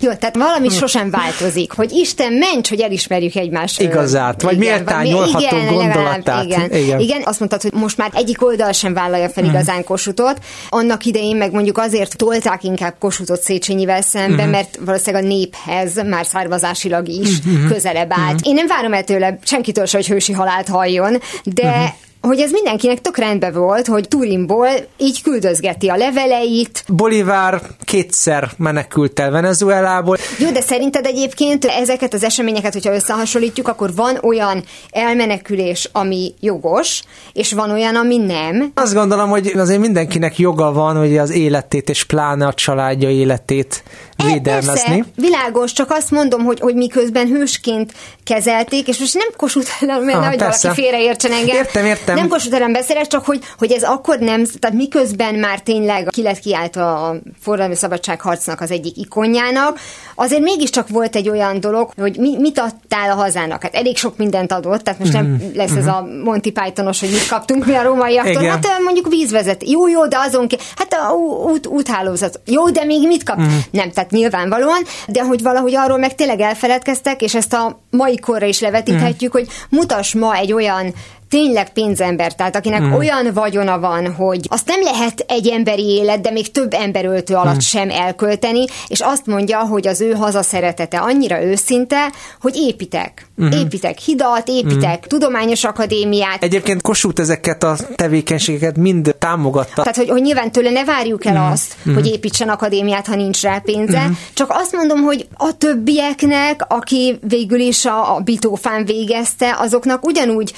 Jó, 0.00 0.12
tehát 0.12 0.36
valami 0.36 0.68
sosem 0.68 1.10
változik, 1.10 1.72
hogy 1.72 1.92
Isten 1.92 2.32
ments, 2.32 2.68
hogy 2.68 2.80
elismerjük 2.80 3.34
egymást. 3.34 3.80
Igazát, 3.80 4.42
vagy 4.42 4.62
igen, 4.62 4.74
méltányolható 4.74 5.56
gondolatát. 5.56 6.44
Igen, 6.44 6.72
igen. 6.72 7.00
igen, 7.00 7.22
azt 7.24 7.38
mondtad, 7.38 7.62
hogy 7.62 7.72
most 7.72 7.96
már 7.96 8.10
egyik 8.14 8.44
oldal 8.44 8.72
sem 8.72 8.94
vállalja 8.94 9.28
fel 9.28 9.44
mhm. 9.44 9.52
igazán 9.52 9.84
Kosutot. 9.84 10.38
Annak 10.68 11.04
idején 11.04 11.36
meg 11.36 11.52
mondjuk 11.52 11.78
azért 11.78 12.16
tolták 12.16 12.64
inkább 12.64 12.94
Kosutot 12.98 13.40
Széchenyivel 13.40 14.02
szembe, 14.02 14.34
uh-huh. 14.34 14.50
mert 14.50 14.78
valószínűleg 14.84 15.24
a 15.24 15.26
néphez 15.26 16.02
már 16.02 16.26
származásilag 16.26 17.08
is 17.08 17.38
uh-huh. 17.38 17.72
közelebb 17.72 18.12
állt. 18.12 18.34
Uh-huh. 18.34 18.48
Én 18.48 18.54
nem 18.54 18.66
várom 18.66 18.92
el 18.92 19.04
tőle 19.04 19.38
senkitől 19.42 19.86
se, 19.86 19.96
hogy 19.96 20.06
hősi 20.06 20.32
halált 20.32 20.68
halljon, 20.68 21.20
de 21.44 21.68
uh-huh 21.68 21.92
hogy 22.26 22.40
ez 22.40 22.50
mindenkinek 22.50 23.00
tök 23.00 23.16
rendben 23.16 23.52
volt, 23.52 23.86
hogy 23.86 24.08
Turinból 24.08 24.68
így 24.98 25.22
küldözgeti 25.22 25.88
a 25.88 25.96
leveleit. 25.96 26.84
Bolivár 26.88 27.60
kétszer 27.84 28.50
menekült 28.56 29.20
el 29.20 29.30
Venezuelából. 29.30 30.16
Jó, 30.38 30.50
de 30.50 30.60
szerinted 30.60 31.06
egyébként 31.06 31.64
ezeket 31.64 32.14
az 32.14 32.24
eseményeket, 32.24 32.72
hogyha 32.72 32.94
összehasonlítjuk, 32.94 33.68
akkor 33.68 33.94
van 33.94 34.18
olyan 34.22 34.64
elmenekülés, 34.90 35.88
ami 35.92 36.34
jogos, 36.40 37.02
és 37.32 37.52
van 37.52 37.70
olyan, 37.70 37.96
ami 37.96 38.16
nem. 38.16 38.70
Azt 38.74 38.94
gondolom, 38.94 39.28
hogy 39.28 39.52
azért 39.56 39.80
mindenkinek 39.80 40.38
joga 40.38 40.72
van, 40.72 40.96
hogy 40.96 41.18
az 41.18 41.30
életét 41.30 41.88
és 41.88 42.04
pláne 42.04 42.46
a 42.46 42.54
családja 42.54 43.10
életét 43.10 43.82
e, 44.16 44.24
védelmezni. 44.24 44.96
Persze, 44.96 45.04
világos, 45.16 45.72
csak 45.72 45.90
azt 45.90 46.10
mondom, 46.10 46.44
hogy, 46.44 46.60
hogy 46.60 46.74
miközben 46.74 47.26
hősként 47.26 47.92
kezelték, 48.24 48.88
és 48.88 48.98
most 48.98 49.14
nem 49.14 49.28
kosut, 49.36 49.66
mert 49.80 49.98
ah, 49.98 50.04
nehogy 50.04 50.38
valaki 50.38 50.68
félreértsen 50.68 51.32
engem. 51.32 51.56
Értem, 51.56 51.84
értem. 51.84 52.13
Nem 52.14 52.28
kosut 52.28 52.54
ellen 52.54 52.73
beszélek, 52.73 53.06
csak 53.06 53.25
hogy, 53.25 53.40
hogy 53.59 53.73
ez 53.73 53.83
akkor 53.83 54.18
nem, 54.18 54.44
tehát 54.59 54.76
miközben 54.76 55.35
már 55.35 55.61
tényleg 55.61 56.06
ki 56.11 56.23
lett 56.23 56.38
kiáltva 56.38 57.09
a 57.09 57.16
forradalmi 57.40 57.75
szabadságharcnak 57.75 58.61
az 58.61 58.71
egyik 58.71 58.97
ikonjának, 58.97 59.78
azért 60.14 60.42
mégiscsak 60.42 60.88
volt 60.88 61.16
egy 61.16 61.28
olyan 61.28 61.61
dolog, 61.61 61.90
hogy 61.97 62.16
mi, 62.18 62.37
mit 62.38 62.59
adtál 62.59 63.11
a 63.11 63.14
hazának. 63.14 63.62
Hát 63.62 63.75
elég 63.75 63.97
sok 63.97 64.16
mindent 64.16 64.52
adott, 64.52 64.83
tehát 64.83 65.00
most 65.00 65.12
nem 65.12 65.25
mm-hmm. 65.25 65.54
lesz 65.54 65.75
ez 65.76 65.87
a 65.87 66.00
mhm. 66.00 66.23
Monty 66.23 66.50
Pythonos, 66.50 67.00
hogy 67.00 67.11
mit 67.11 67.28
kaptunk 67.28 67.66
mi 67.66 67.75
a 67.75 67.83
rómaiaktól. 67.83 68.42
Igen. 68.42 68.50
Hát 68.50 68.66
mondjuk 68.85 69.09
vízvezet. 69.09 69.68
Jó, 69.68 69.88
jó, 69.88 70.06
de 70.06 70.16
azon 70.18 70.49
ki, 70.49 70.56
hát 70.76 70.92
a 70.92 71.12
út, 71.44 71.66
úthálózat. 71.66 72.40
Jó, 72.47 72.71
de 72.71 72.85
még 72.85 73.06
mit 73.06 73.23
kap? 73.23 73.40
Mm. 73.40 73.47
Nem, 73.71 73.90
tehát 73.90 74.11
nyilvánvalóan, 74.11 74.83
de 75.06 75.23
hogy 75.23 75.42
valahogy 75.42 75.75
arról 75.75 75.99
meg 75.99 76.14
tényleg 76.14 76.40
elfeledkeztek, 76.40 77.23
és 77.23 77.35
ezt 77.35 77.52
a 77.52 77.80
mai 77.90 78.18
korra 78.18 78.47
is 78.47 78.61
levetíthetjük, 78.61 79.37
mm. 79.37 79.40
hogy 79.40 79.49
mutass 79.68 80.14
ma 80.14 80.35
egy 80.37 80.52
olyan 80.52 80.94
tényleg 81.34 81.72
pénzember, 81.72 82.34
tehát 82.34 82.56
akinek 82.56 82.82
mm. 82.82 82.92
olyan 82.92 83.30
vagyona 83.32 83.78
van, 83.78 84.14
hogy 84.14 84.46
azt 84.48 84.66
nem 84.66 84.82
lehet 84.82 85.24
egy 85.28 85.48
emberi 85.48 85.82
élet, 85.82 86.20
de 86.20 86.30
még 86.30 86.50
több 86.50 86.72
emberöltő 86.72 87.34
alatt 87.34 87.54
mm. 87.54 87.58
sem 87.58 87.90
elkölteni, 87.90 88.64
és 88.86 89.00
azt 89.00 89.26
mondja, 89.26 89.58
hogy 89.58 89.86
az 89.86 90.00
ő 90.00 90.12
hazaszeretete 90.12 90.98
annyira 90.98 91.42
őszinte, 91.42 92.12
hogy 92.40 92.56
építek. 92.56 93.26
Mm-hmm. 93.42 93.58
Építek 93.58 93.98
hidat, 93.98 94.48
építek 94.48 94.98
mm. 94.98 95.08
tudományos 95.08 95.64
akadémiát. 95.64 96.42
Egyébként 96.42 96.82
Kossuth 96.82 97.20
ezeket 97.20 97.62
a 97.62 97.76
tevékenységeket 97.94 98.76
mind 98.76 99.14
támogatta. 99.18 99.82
Tehát, 99.82 99.96
hogy, 99.96 100.08
hogy 100.08 100.22
nyilván 100.22 100.52
tőle 100.52 100.70
ne 100.70 100.84
várjuk 100.84 101.24
el 101.24 101.48
mm. 101.48 101.52
azt, 101.52 101.76
mm. 101.88 101.94
hogy 101.94 102.06
építsen 102.06 102.48
akadémiát, 102.48 103.06
ha 103.06 103.14
nincs 103.14 103.42
rá 103.42 103.58
pénze. 103.58 104.06
Mm. 104.06 104.12
Csak 104.34 104.50
azt 104.50 104.72
mondom, 104.72 105.02
hogy 105.02 105.26
a 105.34 105.56
többieknek, 105.56 106.64
aki 106.68 107.18
végül 107.28 107.60
is 107.60 107.84
a, 107.84 108.16
a 108.16 108.20
bitófán 108.20 108.84
végezte, 108.84 109.56
azoknak 109.58 110.06
ugyanúgy 110.06 110.54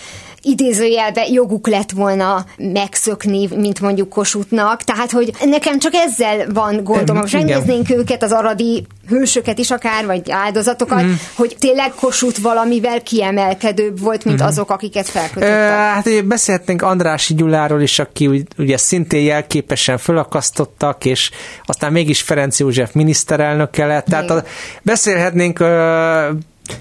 idézőjelbe 0.47 1.27
joguk 1.27 1.67
lett 1.67 1.91
volna 1.91 2.45
megszökni, 2.57 3.49
mint 3.57 3.81
mondjuk 3.81 4.09
Kossuthnak. 4.09 4.83
Tehát, 4.83 5.11
hogy 5.11 5.33
nekem 5.45 5.79
csak 5.79 5.95
ezzel 5.95 6.47
van 6.53 6.85
gondom, 6.85 7.17
ha 7.17 7.27
megnéznénk 7.33 7.91
őket, 7.91 8.23
az 8.23 8.33
aradi 8.33 8.87
hősöket 9.09 9.59
is 9.59 9.71
akár, 9.71 10.07
vagy 10.07 10.31
áldozatokat, 10.31 11.03
mm. 11.03 11.13
hogy 11.35 11.57
tényleg 11.59 11.93
Kossuth 11.95 12.41
valamivel 12.41 13.03
kiemelkedőbb 13.03 14.01
volt, 14.01 14.25
mint 14.25 14.43
mm. 14.43 14.47
azok, 14.47 14.71
akiket 14.71 15.09
felkötöttek. 15.09 15.71
Hát 15.71 16.25
beszélhetnénk 16.25 16.83
Andrási 16.83 17.35
Gyuláról 17.35 17.81
is, 17.81 17.99
aki 17.99 18.47
ugye 18.59 18.77
szintén 18.77 19.23
jelképesen 19.23 19.99
fölakasztottak, 19.99 21.05
és 21.05 21.31
aztán 21.65 21.93
mégis 21.93 22.23
Ferenc 22.23 22.59
József 22.59 22.93
miniszterelnöke 22.93 23.87
lett. 23.87 24.05
Tehát 24.05 24.31
a, 24.31 24.45
beszélhetnénk 24.83 25.61
uh, 25.61 25.69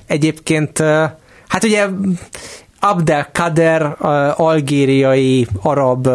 egyébként 0.07 0.79
uh, 0.79 1.03
Hát 1.47 1.63
ugye 1.63 1.87
Abdel 2.79 3.29
Kader, 3.33 3.95
algériai 4.35 5.47
arab 5.61 6.09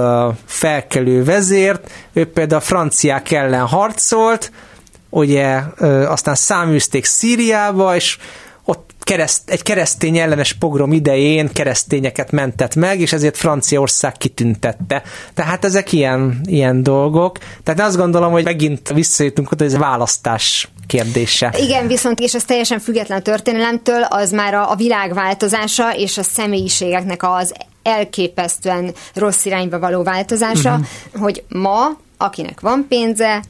felkelő 0.44 1.24
vezért, 1.24 1.90
ő 2.12 2.30
például 2.30 2.60
a 2.60 2.64
franciák 2.64 3.30
ellen 3.30 3.66
harcolt, 3.66 4.52
ugye 5.08 5.60
aztán 6.06 6.34
száműzték 6.34 7.04
Szíriába, 7.04 7.94
és 7.94 8.18
ott 8.64 8.90
kereszt, 9.00 9.50
egy 9.50 9.62
keresztény 9.62 10.18
ellenes 10.18 10.52
pogrom 10.52 10.92
idején 10.92 11.52
keresztényeket 11.52 12.30
mentett 12.30 12.74
meg, 12.74 13.00
és 13.00 13.12
ezért 13.12 13.36
Franciaország 13.36 14.12
kitüntette. 14.12 15.02
Tehát 15.34 15.64
ezek 15.64 15.92
ilyen, 15.92 16.40
ilyen 16.44 16.82
dolgok. 16.82 17.38
Tehát 17.62 17.80
azt 17.80 17.96
gondolom, 17.96 18.32
hogy 18.32 18.44
megint 18.44 18.88
visszajutunk 18.88 19.52
oda, 19.52 19.64
hogy 19.64 19.72
ez 19.72 19.78
választás 19.78 20.68
kérdése. 20.90 21.54
Igen, 21.58 21.86
viszont 21.86 22.20
és 22.20 22.34
ez 22.34 22.44
teljesen 22.44 22.78
független 22.78 23.18
a 23.18 23.22
történelemtől, 23.22 24.02
az 24.02 24.30
már 24.30 24.54
a, 24.54 24.70
a 24.70 24.74
világ 24.74 25.14
változása 25.14 25.94
és 25.96 26.18
a 26.18 26.22
személyiségeknek 26.22 27.22
az 27.22 27.54
elképesztően 27.82 28.94
rossz 29.14 29.44
irányba 29.44 29.78
való 29.78 30.02
változása, 30.02 30.70
uh-huh. 30.70 31.22
hogy 31.22 31.42
ma, 31.48 31.96
akinek 32.16 32.60
van 32.60 32.86
pénze, 32.88 33.42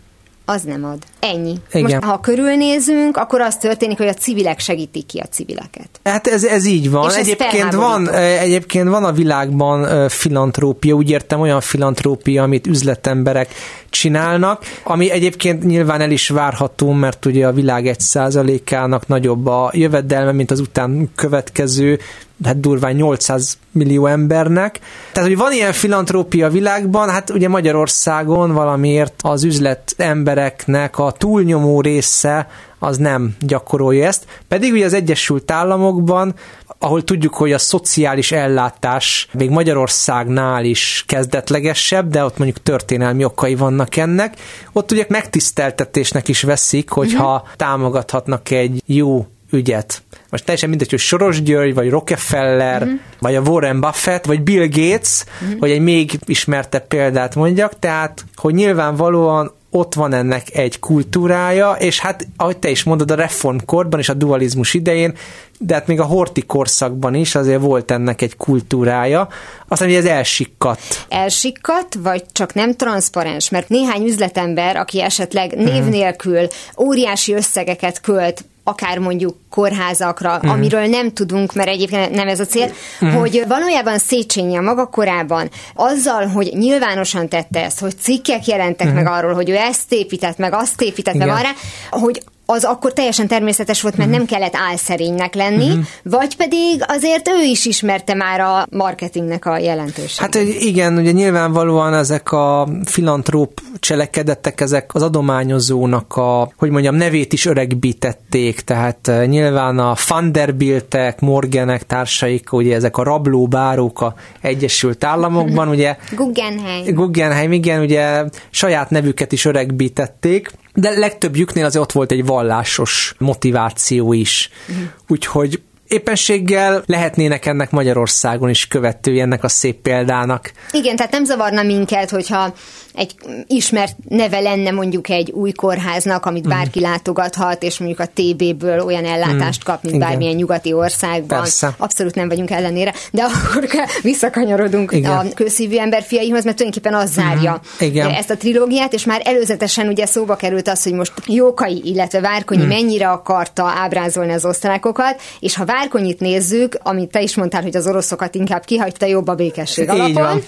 az 0.51 0.63
nem 0.63 0.85
ad. 0.85 0.99
Ennyi. 1.21 1.55
Igen. 1.73 1.83
Most, 1.83 2.05
ha 2.05 2.21
körülnézünk, 2.21 3.17
akkor 3.17 3.41
az 3.41 3.57
történik, 3.57 3.99
hogy 3.99 4.07
a 4.07 4.15
civilek 4.15 4.59
segítik 4.59 5.07
ki 5.07 5.19
a 5.19 5.25
civileket. 5.25 5.89
Hát 6.05 6.27
ez, 6.27 6.45
ez 6.45 6.65
így 6.67 6.91
van. 6.91 7.11
És 7.11 7.17
egyébként 7.17 7.75
van, 7.75 8.11
egyébként 8.15 8.89
van 8.89 9.05
a 9.05 9.13
világban 9.13 10.09
filantrópia, 10.09 10.95
úgy 10.95 11.11
értem 11.11 11.41
olyan 11.41 11.61
filantrópia, 11.61 12.43
amit 12.43 12.67
üzletemberek 12.67 13.55
csinálnak, 13.91 14.65
ami 14.83 15.11
egyébként 15.11 15.65
nyilván 15.65 16.01
el 16.01 16.11
is 16.11 16.29
várható, 16.29 16.93
mert 16.93 17.27
ugye 17.27 17.47
a 17.47 17.53
világ 17.53 17.87
egy 17.87 18.01
százalékának 18.01 19.07
nagyobb 19.07 19.47
a 19.47 19.71
jövedelme, 19.73 20.33
mint 20.33 20.51
az 20.51 20.61
után 20.61 21.11
következő 21.15 21.99
hát 22.45 22.61
durván 22.61 22.95
800 22.95 23.59
millió 23.73 24.07
embernek. 24.07 24.81
Tehát, 25.13 25.29
hogy 25.29 25.39
van 25.39 25.53
ilyen 25.53 25.73
filantrópia 25.73 26.47
a 26.47 26.51
világban, 26.51 27.09
hát 27.09 27.31
ugye 27.31 27.49
Magyarországon 27.49 28.53
valamiért 28.53 29.15
az 29.23 29.45
üzlet 29.45 29.95
embereknek 29.97 30.99
a 30.99 31.11
túlnyomó 31.11 31.81
része 31.81 32.49
az 32.79 32.97
nem 32.97 33.37
gyakorolja 33.41 34.07
ezt. 34.07 34.25
Pedig 34.49 34.73
ugye 34.73 34.85
az 34.85 34.95
Egyesült 34.95 35.51
Államokban, 35.51 36.35
ahol 36.83 37.05
tudjuk, 37.05 37.35
hogy 37.35 37.53
a 37.53 37.59
szociális 37.59 38.33
ellátás 38.33 39.29
még 39.33 39.51
Magyarországnál 39.51 40.65
is 40.65 41.05
kezdetlegesebb, 41.07 42.11
de 42.11 42.25
ott 42.25 42.39
mondjuk 42.39 42.63
történelmi 42.63 43.25
okai 43.25 43.55
vannak 43.55 43.97
ennek, 43.97 44.37
ott 44.73 44.93
ugye 44.93 45.05
megtiszteltetésnek 45.09 46.29
is 46.29 46.43
veszik, 46.43 46.91
hogyha 46.91 47.35
uh-huh. 47.35 47.49
támogathatnak 47.57 48.51
egy 48.51 48.83
jó 48.87 49.27
ügyet. 49.51 50.03
Most 50.31 50.45
teljesen 50.45 50.69
mindegy, 50.69 50.91
hogy 50.91 50.99
Soros 50.99 51.43
György, 51.43 51.75
vagy 51.75 51.91
Rockefeller, 51.91 52.83
uh-huh. 52.83 52.99
vagy 53.19 53.35
a 53.35 53.41
Warren 53.41 53.81
Buffett, 53.81 54.25
vagy 54.25 54.43
Bill 54.43 54.67
Gates, 54.67 55.25
uh-huh. 55.43 55.59
hogy 55.59 55.71
egy 55.71 55.81
még 55.81 56.19
ismertebb 56.25 56.87
példát 56.87 57.35
mondjak, 57.35 57.79
tehát, 57.79 58.25
hogy 58.35 58.55
nyilvánvalóan 58.55 59.53
ott 59.71 59.95
van 59.95 60.13
ennek 60.13 60.55
egy 60.55 60.79
kultúrája, 60.79 61.73
és 61.73 62.01
hát, 62.01 62.27
ahogy 62.37 62.57
te 62.57 62.71
is 62.71 62.83
mondod, 62.83 63.11
a 63.11 63.15
reformkorban 63.15 64.01
és 64.01 64.09
a 64.09 64.15
dualizmus 64.15 64.75
idején, 64.75 65.15
de 65.63 65.75
hát 65.75 65.87
még 65.87 66.01
a 66.01 66.05
horti 66.05 66.43
korszakban 66.43 67.15
is 67.15 67.35
azért 67.35 67.61
volt 67.61 67.91
ennek 67.91 68.23
egy 68.23 68.37
kultúrája, 68.37 69.29
aztán 69.69 69.89
hogy 69.89 69.97
ez 69.97 70.05
elsikkadt. 70.05 71.07
Elsikkadt, 71.09 71.95
vagy 71.95 72.25
csak 72.33 72.55
nem 72.55 72.75
transzparens, 72.75 73.49
mert 73.49 73.69
néhány 73.69 74.05
üzletember, 74.05 74.77
aki 74.77 75.03
esetleg 75.03 75.57
név 75.57 75.83
mhm. 75.83 75.89
nélkül 75.89 76.47
óriási 76.79 77.35
összegeket 77.35 78.01
költ 78.01 78.45
akár 78.65 78.99
mondjuk 78.99 79.37
kórházakra, 79.51 80.41
mm. 80.47 80.49
amiről 80.49 80.87
nem 80.87 81.13
tudunk, 81.13 81.55
mert 81.55 81.69
egyébként 81.69 82.15
nem 82.15 82.29
ez 82.29 82.41
a 82.41 82.45
cél, 82.45 82.71
mm. 83.05 83.09
hogy 83.09 83.45
valójában 83.49 83.99
Széchenyi 83.99 84.57
a 84.57 84.61
maga 84.61 84.87
korában 84.87 85.51
azzal, 85.75 86.27
hogy 86.27 86.51
nyilvánosan 86.55 87.29
tette 87.29 87.65
ezt, 87.65 87.81
hogy 87.81 87.99
cikkek 87.99 88.47
jelentek 88.47 88.91
mm. 88.91 88.95
meg 88.95 89.07
arról, 89.07 89.35
hogy 89.35 89.51
ő 89.51 89.57
ezt 89.57 89.93
épített, 89.93 90.39
meg 90.39 90.53
azt 90.55 90.83
épített, 90.83 91.15
Igen. 91.15 91.27
meg 91.27 91.37
arra, 91.37 91.49
hogy 91.91 92.23
az 92.51 92.65
akkor 92.65 92.93
teljesen 92.93 93.27
természetes 93.27 93.83
volt, 93.83 93.97
mert 93.97 94.11
uh-huh. 94.11 94.27
nem 94.27 94.39
kellett 94.39 94.57
álszerénynek 94.71 95.35
lenni, 95.35 95.69
uh-huh. 95.69 95.85
vagy 96.03 96.37
pedig 96.37 96.85
azért 96.89 97.29
ő 97.29 97.43
is 97.43 97.67
ismerte 97.67 98.15
már 98.15 98.41
a 98.41 98.67
marketingnek 98.71 99.47
a 99.47 99.59
jelentőségét. 99.59 100.19
Hát 100.19 100.35
igen, 100.61 100.99
ugye 100.99 101.11
nyilvánvalóan 101.11 101.95
ezek 101.95 102.33
a 102.33 102.69
filantróp 102.85 103.61
cselekedetek, 103.79 104.61
ezek 104.61 104.95
az 104.95 105.03
adományozónak 105.03 106.17
a, 106.17 106.53
hogy 106.57 106.71
mondjam, 106.71 106.95
nevét 106.95 107.33
is 107.33 107.47
öregbítették, 107.47 108.61
tehát 108.61 109.09
eh, 109.09 109.27
nyilván 109.27 109.79
a 109.79 109.95
Vanderbiltek, 110.09 111.21
Morganek 111.21 111.87
társaik, 111.87 112.53
ugye 112.53 112.75
ezek 112.75 112.97
a 112.97 113.03
rablóbárók 113.03 114.01
a 114.01 114.15
Egyesült 114.41 115.05
Államokban, 115.05 115.69
ugye 115.75 115.97
Guggenheim. 116.17 116.95
Guggenheim, 116.95 117.53
igen, 117.53 117.81
ugye 117.81 118.25
saját 118.51 118.91
nevüket 118.91 119.33
is 119.33 119.45
öregbítették, 119.45 120.51
de 120.75 120.91
legtöbbjüknél 120.91 121.65
azért 121.65 121.85
ott 121.85 121.93
volt 121.93 122.13
egy 122.13 122.27
vallásos 122.27 123.15
motiváció 123.19 124.13
is. 124.13 124.51
Uh-huh. 124.69 124.85
Úgyhogy 125.09 125.61
éppenséggel 125.91 126.83
lehetnének 126.87 127.47
ennek 127.47 127.71
Magyarországon 127.71 128.49
is 128.49 128.69
követői 128.69 129.21
ennek 129.21 129.45
a 129.45 129.49
szép 129.49 129.77
példának. 129.77 130.53
Igen, 130.73 130.97
tehát 130.97 131.13
nem 131.13 131.25
zavarna 131.25 131.63
minket, 131.63 132.11
hogyha 132.11 132.55
egy 132.95 133.15
ismert 133.47 133.97
neve 134.09 134.41
lenne 134.41 134.71
mondjuk 134.71 135.09
egy 135.09 135.31
új 135.31 135.53
kórháznak, 135.53 136.27
amit 136.27 136.47
mhm. 136.47 136.53
bárki 136.53 136.79
mm. 136.79 136.83
látogathat, 136.83 137.63
és 137.63 137.79
mondjuk 137.79 138.01
a 138.01 138.07
TB-ből 138.15 138.81
olyan 138.81 139.05
ellátást 139.05 139.65
kap, 139.65 139.83
mint 139.83 139.95
Igen. 139.95 140.09
bármilyen 140.09 140.35
nyugati 140.35 140.73
országban. 140.73 141.41
Persze. 141.41 141.75
Abszolút 141.79 142.15
nem 142.15 142.29
vagyunk 142.29 142.51
ellenére, 142.51 142.95
de 143.11 143.23
akkor 143.23 143.69
visszakanyarodunk 144.03 144.93
Igen. 144.93 145.13
a 145.13 145.25
közszívű 145.35 145.77
ember 145.77 146.03
fiaihoz, 146.03 146.45
mert 146.45 146.57
tulajdonképpen 146.57 147.01
az 147.01 147.13
zárja 147.13 147.53
mm. 147.53 147.87
Igen. 147.87 148.11
ezt 148.11 148.31
a 148.31 148.37
trilógiát, 148.37 148.93
és 148.93 149.05
már 149.05 149.21
előzetesen 149.25 149.89
ugye 149.89 150.07
szóba 150.07 150.37
került 150.37 150.69
az, 150.69 150.83
hogy 150.83 150.93
most 150.93 151.13
Jókai, 151.27 151.83
illetve 151.85 152.21
Várkonyi 152.21 152.65
mm. 152.65 152.69
mennyire 152.69 153.11
akarta 153.11 153.73
ábrázolni 153.77 154.33
az 154.33 154.45
osztrákokat, 154.45 155.21
és 155.41 155.57
ha 155.57 155.65
Várkonyit 155.65 156.21
nézzük, 156.21 156.79
amit 156.83 157.11
te 157.11 157.21
is 157.23 157.37
mondtál, 157.37 157.63
hogy 157.63 157.77
az 157.77 157.87
oroszokat 157.87 158.35
inkább 158.35 158.65
kihagyta 158.65 159.07
jobb 159.07 159.29
a 159.29 159.35
békesség 159.35 159.89
alapon, 159.89 160.43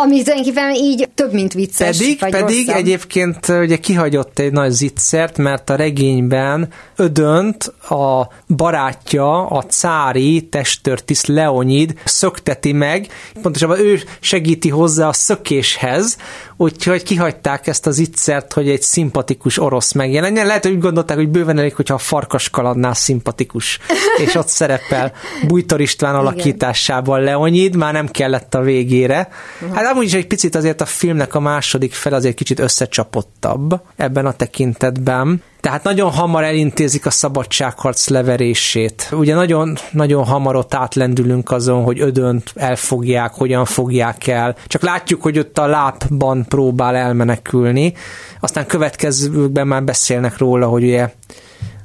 ami 0.00 0.22
tulajdonképpen 0.22 0.74
így 0.74 1.08
több 1.14 1.32
mint 1.32 1.52
vicc 1.52 1.72
vicces, 1.78 1.98
pedig, 1.98 2.20
vagy 2.20 2.30
pedig 2.30 2.66
rosszabb. 2.66 2.76
egyébként 2.76 3.48
ugye 3.48 3.76
kihagyott 3.76 4.38
egy 4.38 4.52
nagy 4.52 4.70
zicsert, 4.70 5.38
mert 5.38 5.70
a 5.70 5.76
regényben 5.76 6.68
Ödönt 6.96 7.64
a 7.88 8.28
barátja, 8.48 9.46
a 9.46 9.62
cári 9.62 10.48
testőrtiszt 10.48 11.26
Leonid 11.26 11.94
szökteti 12.04 12.72
meg, 12.72 13.06
pontosabban 13.42 13.78
ő 13.78 14.00
segíti 14.20 14.68
hozzá 14.68 15.08
a 15.08 15.12
szökéshez, 15.12 16.16
úgyhogy 16.56 17.02
kihagyták 17.02 17.66
ezt 17.66 17.86
az 17.86 17.98
ittszert, 17.98 18.52
hogy 18.52 18.68
egy 18.68 18.82
szimpatikus 18.82 19.58
orosz 19.58 19.92
megjelenjen. 19.92 20.46
Lehet, 20.46 20.62
hogy 20.62 20.72
úgy 20.72 20.80
gondolták, 20.80 21.16
hogy 21.16 21.28
bőven 21.28 21.58
elég, 21.58 21.74
hogyha 21.74 21.94
a 21.94 21.98
farkas 21.98 22.50
kaladnál 22.50 22.94
szimpatikus, 22.94 23.78
és 24.24 24.34
ott 24.34 24.48
szerepel 24.48 25.12
Bújtor 25.46 25.80
István 25.80 26.14
alakításában 26.14 27.20
Leonid, 27.20 27.76
már 27.76 27.92
nem 27.92 28.08
kellett 28.08 28.54
a 28.54 28.60
végére. 28.60 29.28
Hát 29.72 29.81
amúgy 29.86 30.04
is 30.04 30.14
egy 30.14 30.26
picit 30.26 30.54
azért 30.54 30.80
a 30.80 30.86
filmnek 30.86 31.34
a 31.34 31.40
második 31.40 31.92
fel 31.92 32.12
azért 32.12 32.34
kicsit 32.34 32.60
összecsapottabb 32.60 33.80
ebben 33.96 34.26
a 34.26 34.32
tekintetben. 34.32 35.42
Tehát 35.60 35.82
nagyon 35.82 36.10
hamar 36.10 36.44
elintézik 36.44 37.06
a 37.06 37.10
szabadságharc 37.10 38.08
leverését. 38.08 39.08
Ugye 39.12 39.34
nagyon, 39.34 39.76
nagyon 39.90 40.24
hamar 40.24 40.56
ott 40.56 40.74
átlendülünk 40.74 41.50
azon, 41.50 41.82
hogy 41.82 42.00
ödönt 42.00 42.52
elfogják, 42.54 43.32
hogyan 43.32 43.64
fogják 43.64 44.26
el. 44.26 44.56
Csak 44.66 44.82
látjuk, 44.82 45.22
hogy 45.22 45.38
ott 45.38 45.58
a 45.58 45.66
lábban 45.66 46.44
próbál 46.48 46.96
elmenekülni. 46.96 47.94
Aztán 48.40 48.66
következőkben 48.66 49.66
már 49.66 49.84
beszélnek 49.84 50.38
róla, 50.38 50.66
hogy 50.66 50.82
ugye 50.82 51.10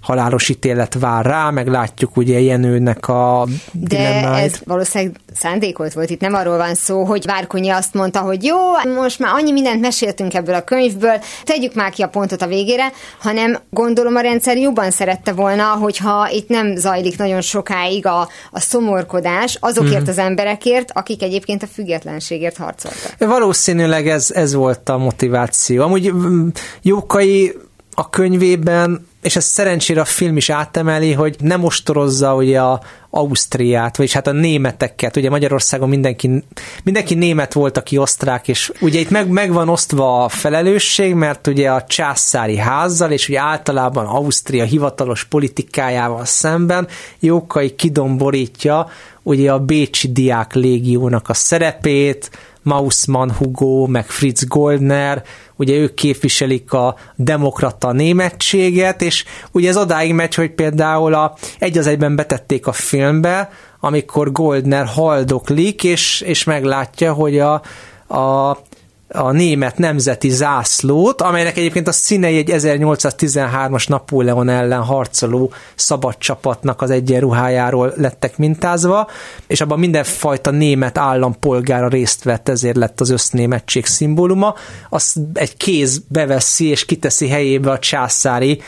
halálos 0.07 0.49
ítélet 0.49 0.97
vár 0.99 1.25
rá, 1.25 1.49
meg 1.49 1.67
látjuk 1.67 2.17
ugye 2.17 2.39
Jenőnek 2.39 3.07
a 3.07 3.47
De 3.71 3.95
dilemmáit. 3.95 4.53
ez 4.53 4.59
valószínűleg 4.65 5.15
szándékolt 5.35 5.93
volt, 5.93 6.09
itt 6.09 6.19
nem 6.19 6.33
arról 6.33 6.57
van 6.57 6.75
szó, 6.75 7.03
hogy 7.03 7.25
Várkonyi 7.25 7.69
azt 7.69 7.93
mondta, 7.93 8.19
hogy 8.19 8.43
jó, 8.43 8.57
most 8.95 9.19
már 9.19 9.33
annyi 9.33 9.51
mindent 9.51 9.81
meséltünk 9.81 10.33
ebből 10.33 10.55
a 10.55 10.63
könyvből, 10.63 11.19
tegyük 11.43 11.73
már 11.73 11.91
ki 11.91 12.01
a 12.01 12.07
pontot 12.07 12.41
a 12.41 12.47
végére, 12.47 12.91
hanem 13.19 13.57
gondolom 13.69 14.15
a 14.15 14.19
rendszer 14.19 14.57
jobban 14.57 14.91
szerette 14.91 15.31
volna, 15.31 15.63
hogyha 15.63 16.29
itt 16.31 16.49
nem 16.49 16.75
zajlik 16.75 17.17
nagyon 17.17 17.41
sokáig 17.41 18.05
a, 18.05 18.29
a 18.51 18.59
szomorkodás 18.59 19.57
azokért 19.59 20.05
mm. 20.05 20.09
az 20.09 20.17
emberekért, 20.17 20.91
akik 20.93 21.21
egyébként 21.21 21.63
a 21.63 21.67
függetlenségért 21.67 22.57
harcoltak. 22.57 23.15
Valószínűleg 23.17 24.07
ez, 24.07 24.31
ez 24.31 24.53
volt 24.53 24.89
a 24.89 24.97
motiváció. 24.97 25.83
Amúgy 25.83 26.13
mm, 26.13 26.47
Jókai 26.81 27.53
a 27.99 28.09
könyvében 28.09 29.07
és 29.27 29.35
ez 29.35 29.45
szerencsére 29.45 30.01
a 30.01 30.05
film 30.05 30.37
is 30.37 30.49
átemeli, 30.49 31.13
hogy 31.13 31.35
nem 31.39 31.63
ostorozza 31.63 32.35
ugye 32.35 32.61
a 32.61 32.81
Ausztriát, 33.09 33.97
vagyis 33.97 34.13
hát 34.13 34.27
a 34.27 34.31
németeket, 34.31 35.15
ugye 35.15 35.29
Magyarországon 35.29 35.89
mindenki, 35.89 36.43
mindenki 36.83 37.15
német 37.15 37.53
volt, 37.53 37.77
aki 37.77 37.97
osztrák, 37.97 38.47
és 38.47 38.71
ugye 38.81 38.99
itt 38.99 39.09
meg, 39.09 39.27
meg 39.27 39.51
van 39.51 39.69
osztva 39.69 40.23
a 40.23 40.29
felelősség, 40.29 41.13
mert 41.13 41.47
ugye 41.47 41.71
a 41.71 41.83
császári 41.83 42.57
házzal, 42.57 43.11
és 43.11 43.29
ugye 43.29 43.39
általában 43.39 44.05
Ausztria 44.05 44.63
hivatalos 44.63 45.23
politikájával 45.23 46.25
szemben 46.25 46.87
Jókai 47.19 47.75
kidomborítja 47.75 48.87
ugye 49.23 49.51
a 49.51 49.59
Bécsi 49.59 50.11
Diák 50.11 50.53
Légiónak 50.53 51.29
a 51.29 51.33
szerepét, 51.33 52.29
Mausmann 52.67 53.30
Hugo, 53.38 53.86
meg 53.86 54.06
Fritz 54.10 54.47
Goldner, 54.47 55.23
ugye 55.56 55.73
ők 55.73 55.93
képviselik 55.93 56.73
a 56.73 56.95
demokrata 57.15 57.91
németséget, 57.91 59.01
és 59.01 59.25
ugye 59.51 59.69
ez 59.69 59.77
odáig 59.77 60.13
megy, 60.13 60.36
hogy 60.36 60.51
például 60.51 61.13
a, 61.13 61.36
egy 61.60 61.77
az 61.77 61.88
egyben 61.88 62.15
betették 62.15 62.67
a 62.67 62.71
filmbe, 62.71 63.49
amikor 63.80 64.32
Goldner 64.32 64.86
haldoklik, 64.86 65.84
és, 65.84 66.21
és 66.21 66.43
meglátja, 66.43 67.13
hogy 67.13 67.39
a, 67.39 67.53
a 68.08 68.58
a 69.09 69.31
német 69.31 69.77
nemzeti 69.77 70.29
zászlót, 70.29 71.21
amelynek 71.21 71.57
egyébként 71.57 71.87
a 71.87 71.91
színei 71.91 72.37
egy 72.37 72.49
1813-as 72.53 73.87
Napóleon 73.87 74.49
ellen 74.49 74.81
harcoló 74.81 75.51
szabad 75.75 76.17
csapatnak 76.17 76.81
az 76.81 76.89
egyenruhájáról 76.89 77.93
lettek 77.95 78.37
mintázva, 78.37 79.09
és 79.47 79.61
abban 79.61 79.79
mindenfajta 79.79 80.51
német 80.51 80.97
állampolgára 80.97 81.87
részt 81.87 82.23
vett, 82.23 82.49
ezért 82.49 82.75
lett 82.75 83.01
az 83.01 83.09
össznémetség 83.09 83.85
szimbóluma. 83.85 84.55
Azt 84.89 85.17
egy 85.33 85.57
kéz 85.57 86.01
beveszi 86.07 86.65
és 86.65 86.85
kiteszi 86.85 87.27
helyébe 87.27 87.71
a 87.71 87.79
császári 87.79 88.61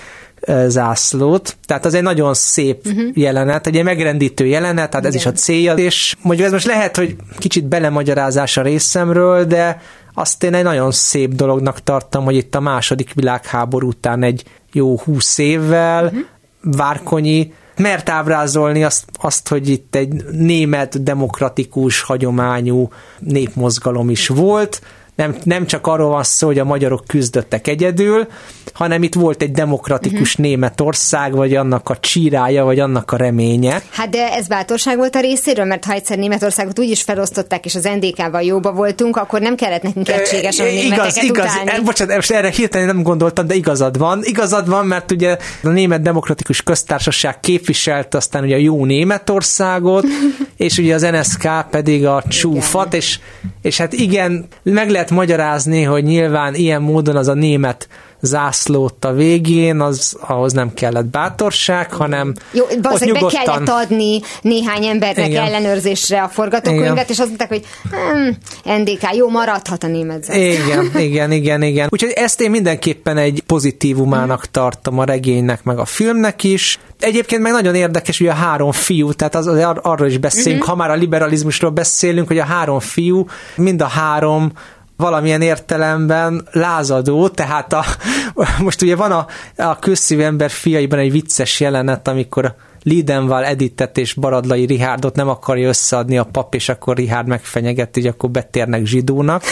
zászlót. 0.67 1.57
Tehát 1.65 1.85
az 1.85 1.93
egy 1.93 2.03
nagyon 2.03 2.33
szép 2.33 2.85
uh-huh. 2.85 3.09
jelenet, 3.13 3.67
egy 3.67 3.83
megrendítő 3.83 4.45
jelenet, 4.45 4.89
tehát 4.89 5.05
Igen. 5.05 5.07
ez 5.07 5.15
is 5.15 5.25
a 5.25 5.31
célja, 5.31 5.73
és 5.73 6.15
mondjuk 6.21 6.47
ez 6.47 6.53
most 6.53 6.65
lehet, 6.65 6.95
hogy 6.95 7.15
kicsit 7.37 7.65
belemagyarázás 7.65 8.57
a 8.57 8.61
részemről, 8.61 9.45
de 9.45 9.81
azt 10.19 10.43
én 10.43 10.53
egy 10.53 10.63
nagyon 10.63 10.91
szép 10.91 11.33
dolognak 11.33 11.83
tartom, 11.83 12.23
hogy 12.23 12.35
itt 12.35 12.55
a 12.55 12.59
második 12.59 13.13
világháború 13.13 13.87
után 13.87 14.23
egy 14.23 14.43
jó 14.71 14.97
húsz 14.97 15.37
évvel 15.37 16.05
uh-huh. 16.05 16.19
Várkonyi 16.61 17.53
mert 17.77 18.09
ábrázolni 18.09 18.83
azt, 18.83 19.05
azt, 19.21 19.47
hogy 19.47 19.69
itt 19.69 19.95
egy 19.95 20.23
német 20.31 21.03
demokratikus 21.03 22.01
hagyományú 22.01 22.89
népmozgalom 23.19 24.09
is 24.09 24.27
volt, 24.27 24.81
nem, 25.19 25.35
nem 25.43 25.65
csak 25.65 25.87
arról 25.87 26.09
van 26.09 26.23
szó, 26.23 26.47
hogy 26.47 26.59
a 26.59 26.63
magyarok 26.63 27.03
küzdöttek 27.07 27.67
egyedül, 27.67 28.27
hanem 28.73 29.03
itt 29.03 29.13
volt 29.13 29.41
egy 29.41 29.51
demokratikus 29.51 30.29
uh-huh. 30.31 30.45
Németország, 30.45 31.35
vagy 31.35 31.55
annak 31.55 31.89
a 31.89 31.97
csírája, 31.97 32.63
vagy 32.63 32.79
annak 32.79 33.11
a 33.11 33.17
reménye. 33.17 33.81
Hát 33.91 34.09
de 34.09 34.33
ez 34.33 34.47
bátorság 34.47 34.97
volt 34.97 35.15
a 35.15 35.19
részéről, 35.19 35.65
mert 35.65 35.85
ha 35.85 35.93
egyszer 35.93 36.17
Németországot 36.17 36.79
úgy 36.79 36.89
is 36.89 37.01
felosztották, 37.01 37.65
és 37.65 37.75
az 37.75 37.89
NDK-val 37.99 38.41
jóba 38.41 38.71
voltunk, 38.71 39.17
akkor 39.17 39.41
nem 39.41 39.55
kellett 39.55 39.81
nekünk 39.81 40.09
egységesen 40.09 40.65
németeket 40.65 41.15
igaz, 41.15 41.23
igaz, 41.23 41.45
utálni. 41.61 41.83
Bocsánat, 41.83 42.15
most 42.15 42.31
erre 42.31 42.49
hirtelen 42.49 42.87
nem 42.87 43.03
gondoltam, 43.03 43.47
de 43.47 43.55
igazad 43.55 43.97
van. 43.97 44.19
Igazad 44.23 44.69
van, 44.69 44.85
mert 44.85 45.11
ugye 45.11 45.37
a 45.63 45.69
Német 45.69 46.01
Demokratikus 46.01 46.61
Köztársaság 46.61 47.39
képviselt 47.39 48.15
aztán 48.15 48.43
ugye 48.43 48.55
a 48.55 48.59
jó 48.59 48.85
Németországot, 48.85 50.05
és 50.57 50.77
ugye 50.77 50.93
az 50.93 51.01
NSK 51.01 51.47
pedig 51.69 52.05
a 52.05 52.23
csúfat, 52.27 52.93
és, 52.93 53.19
és 53.61 53.77
hát 53.77 53.93
igen, 53.93 54.47
meg 54.63 54.89
lehet 54.89 55.08
magyarázni, 55.09 55.83
hogy 55.83 56.03
nyilván 56.03 56.55
ilyen 56.55 56.81
módon 56.81 57.15
az 57.15 57.27
a 57.27 57.33
német 57.33 57.87
zászlót 58.21 59.05
a 59.05 59.13
végén, 59.13 59.81
az 59.81 60.17
ahhoz 60.19 60.53
nem 60.53 60.73
kellett 60.73 61.05
bátorság, 61.05 61.93
hanem 61.93 62.33
Jó, 62.51 62.63
ott 62.63 62.99
nyugodtan... 62.99 63.29
be 63.29 63.43
kellett 63.43 63.69
adni 63.69 64.19
néhány 64.41 64.85
embernek 64.85 65.27
Igen. 65.27 65.43
ellenőrzésre 65.43 66.21
a 66.21 66.27
forgatókönyvet, 66.27 66.91
Igen. 66.91 67.05
és 67.07 67.19
azt 67.19 67.27
mondták, 67.27 67.49
hogy 67.49 67.65
hm, 67.91 68.71
NDK, 68.81 69.15
jó, 69.15 69.29
maradhat 69.29 69.83
a 69.83 69.87
német 69.87 70.23
zászló. 70.23 70.41
Igen, 70.41 70.91
igen, 71.07 71.31
igen, 71.31 71.61
igen. 71.61 71.87
Úgyhogy 71.91 72.11
ezt 72.15 72.41
én 72.41 72.49
mindenképpen 72.49 73.17
egy 73.17 73.43
pozitívumának 73.45 74.45
tartom 74.45 74.99
a 74.99 75.03
regénynek, 75.03 75.63
meg 75.63 75.77
a 75.77 75.85
filmnek 75.85 76.43
is. 76.43 76.79
Egyébként 76.99 77.41
meg 77.41 77.51
nagyon 77.51 77.75
érdekes, 77.75 78.17
hogy 78.17 78.27
a 78.27 78.33
három 78.33 78.71
fiú, 78.71 79.13
tehát 79.13 79.35
az, 79.35 79.47
az 79.47 79.65
arról 79.81 80.07
is 80.07 80.17
beszélünk, 80.17 80.61
uh-huh. 80.61 80.77
ha 80.77 80.83
már 80.83 80.91
a 80.97 80.99
liberalizmusról 80.99 81.71
beszélünk, 81.71 82.27
hogy 82.27 82.37
a 82.37 82.43
három 82.43 82.79
fiú, 82.79 83.25
mind 83.55 83.81
a 83.81 83.87
három 83.87 84.51
valamilyen 84.99 85.41
értelemben 85.41 86.47
lázadó, 86.51 87.27
tehát 87.27 87.73
a, 87.73 87.83
most 88.63 88.81
ugye 88.81 88.95
van 88.95 89.11
a, 89.11 89.27
a 89.57 89.79
közszívű 89.79 90.21
ember 90.21 90.49
fiaiban 90.49 90.99
egy 90.99 91.11
vicces 91.11 91.59
jelenet, 91.59 92.07
amikor 92.07 92.55
Lidenval 92.83 93.45
Editet 93.45 93.97
és 93.97 94.13
Baradlai 94.13 94.65
Rihárdot 94.65 95.15
nem 95.15 95.29
akarja 95.29 95.67
összeadni 95.67 96.17
a 96.17 96.23
pap, 96.23 96.55
és 96.55 96.69
akkor 96.69 96.95
Rihárd 96.95 97.27
megfenyegeti, 97.27 98.01
hogy 98.01 98.09
akkor 98.09 98.29
betérnek 98.29 98.85
zsidónak. 98.85 99.43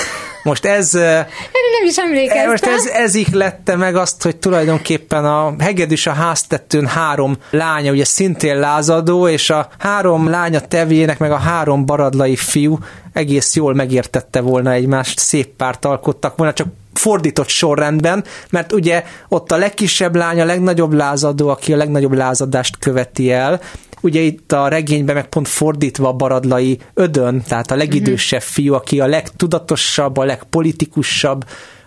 Most 0.48 0.66
ez... 0.66 0.92
nem 0.92 1.86
is 1.88 1.98
emlékeztem. 1.98 2.50
Most 2.50 2.66
ez, 2.66 2.86
ez 2.86 3.32
lette 3.32 3.76
meg 3.76 3.96
azt, 3.96 4.24
hogy 4.24 4.38
tulajdonképpen 4.38 5.26
a 5.26 5.54
hegedűs 5.60 6.08
a 6.08 6.12
háztetőn 6.12 6.88
három 6.88 7.38
lánya, 7.50 7.92
ugye 7.92 8.06
szintén 8.06 8.60
lázadó, 8.60 9.28
és 9.28 9.50
a 9.50 9.70
három 9.80 10.30
lánya 10.30 10.60
tevjének, 10.60 11.20
meg 11.20 11.32
a 11.32 11.38
három 11.38 11.86
baradlai 11.86 12.36
fiú 12.36 12.78
egész 13.14 13.56
jól 13.56 13.74
megértette 13.74 14.42
volna 14.42 14.72
egymást, 14.72 15.20
szép 15.20 15.48
párt 15.48 15.86
alkottak 15.86 16.38
volna, 16.38 16.54
csak 16.54 16.68
fordított 16.94 17.48
sorrendben, 17.48 18.24
mert 18.50 18.74
ugye 18.74 19.04
ott 19.28 19.52
a 19.52 19.58
legkisebb 19.58 20.16
lány 20.16 20.42
a 20.42 20.46
legnagyobb 20.46 20.94
lázadó, 20.94 21.50
aki 21.50 21.74
a 21.74 21.78
legnagyobb 21.78 22.14
lázadást 22.14 22.78
követi 22.78 23.32
el, 23.32 23.62
ugye 24.02 24.20
itt 24.20 24.52
a 24.52 24.68
regényben 24.68 25.16
meg 25.16 25.28
pont 25.28 25.48
fordítva 25.48 26.08
a 26.08 26.14
baradlai 26.14 26.80
ödön, 26.94 27.44
tehát 27.48 27.72
a 27.72 27.76
legidősebb 27.76 28.42
mhm. 28.42 28.50
fiú, 28.50 28.74
aki 28.74 29.00
a 29.00 29.08
legtudatosabb, 29.08 30.18
a 30.18 30.24
legpolitikusabb 30.24 31.46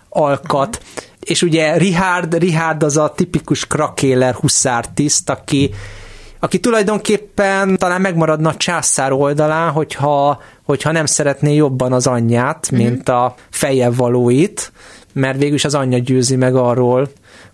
alkat, 0.09 0.77
uh-huh. 0.81 1.03
és 1.19 1.41
ugye 1.41 1.77
Richard, 1.77 2.37
Richard 2.37 2.83
az 2.83 2.97
a 2.97 3.13
tipikus 3.15 3.67
krakéler 3.67 4.33
huszártiszt, 4.33 5.29
aki 5.29 5.71
aki 6.43 6.59
tulajdonképpen 6.59 7.77
talán 7.77 8.01
megmaradna 8.01 8.49
a 8.49 8.55
császár 8.55 9.11
oldalán, 9.11 9.71
hogyha, 9.71 10.41
hogyha 10.63 10.91
nem 10.91 11.05
szeretné 11.05 11.55
jobban 11.55 11.93
az 11.93 12.07
anyját, 12.07 12.71
mint 12.71 13.09
uh-huh. 13.09 13.23
a 13.23 13.35
feje 13.49 13.89
valóit, 13.89 14.71
mert 15.13 15.37
végül 15.37 15.55
is 15.55 15.65
az 15.65 15.75
anyja 15.75 15.97
győzi 15.97 16.35
meg 16.35 16.55
arról, 16.55 17.09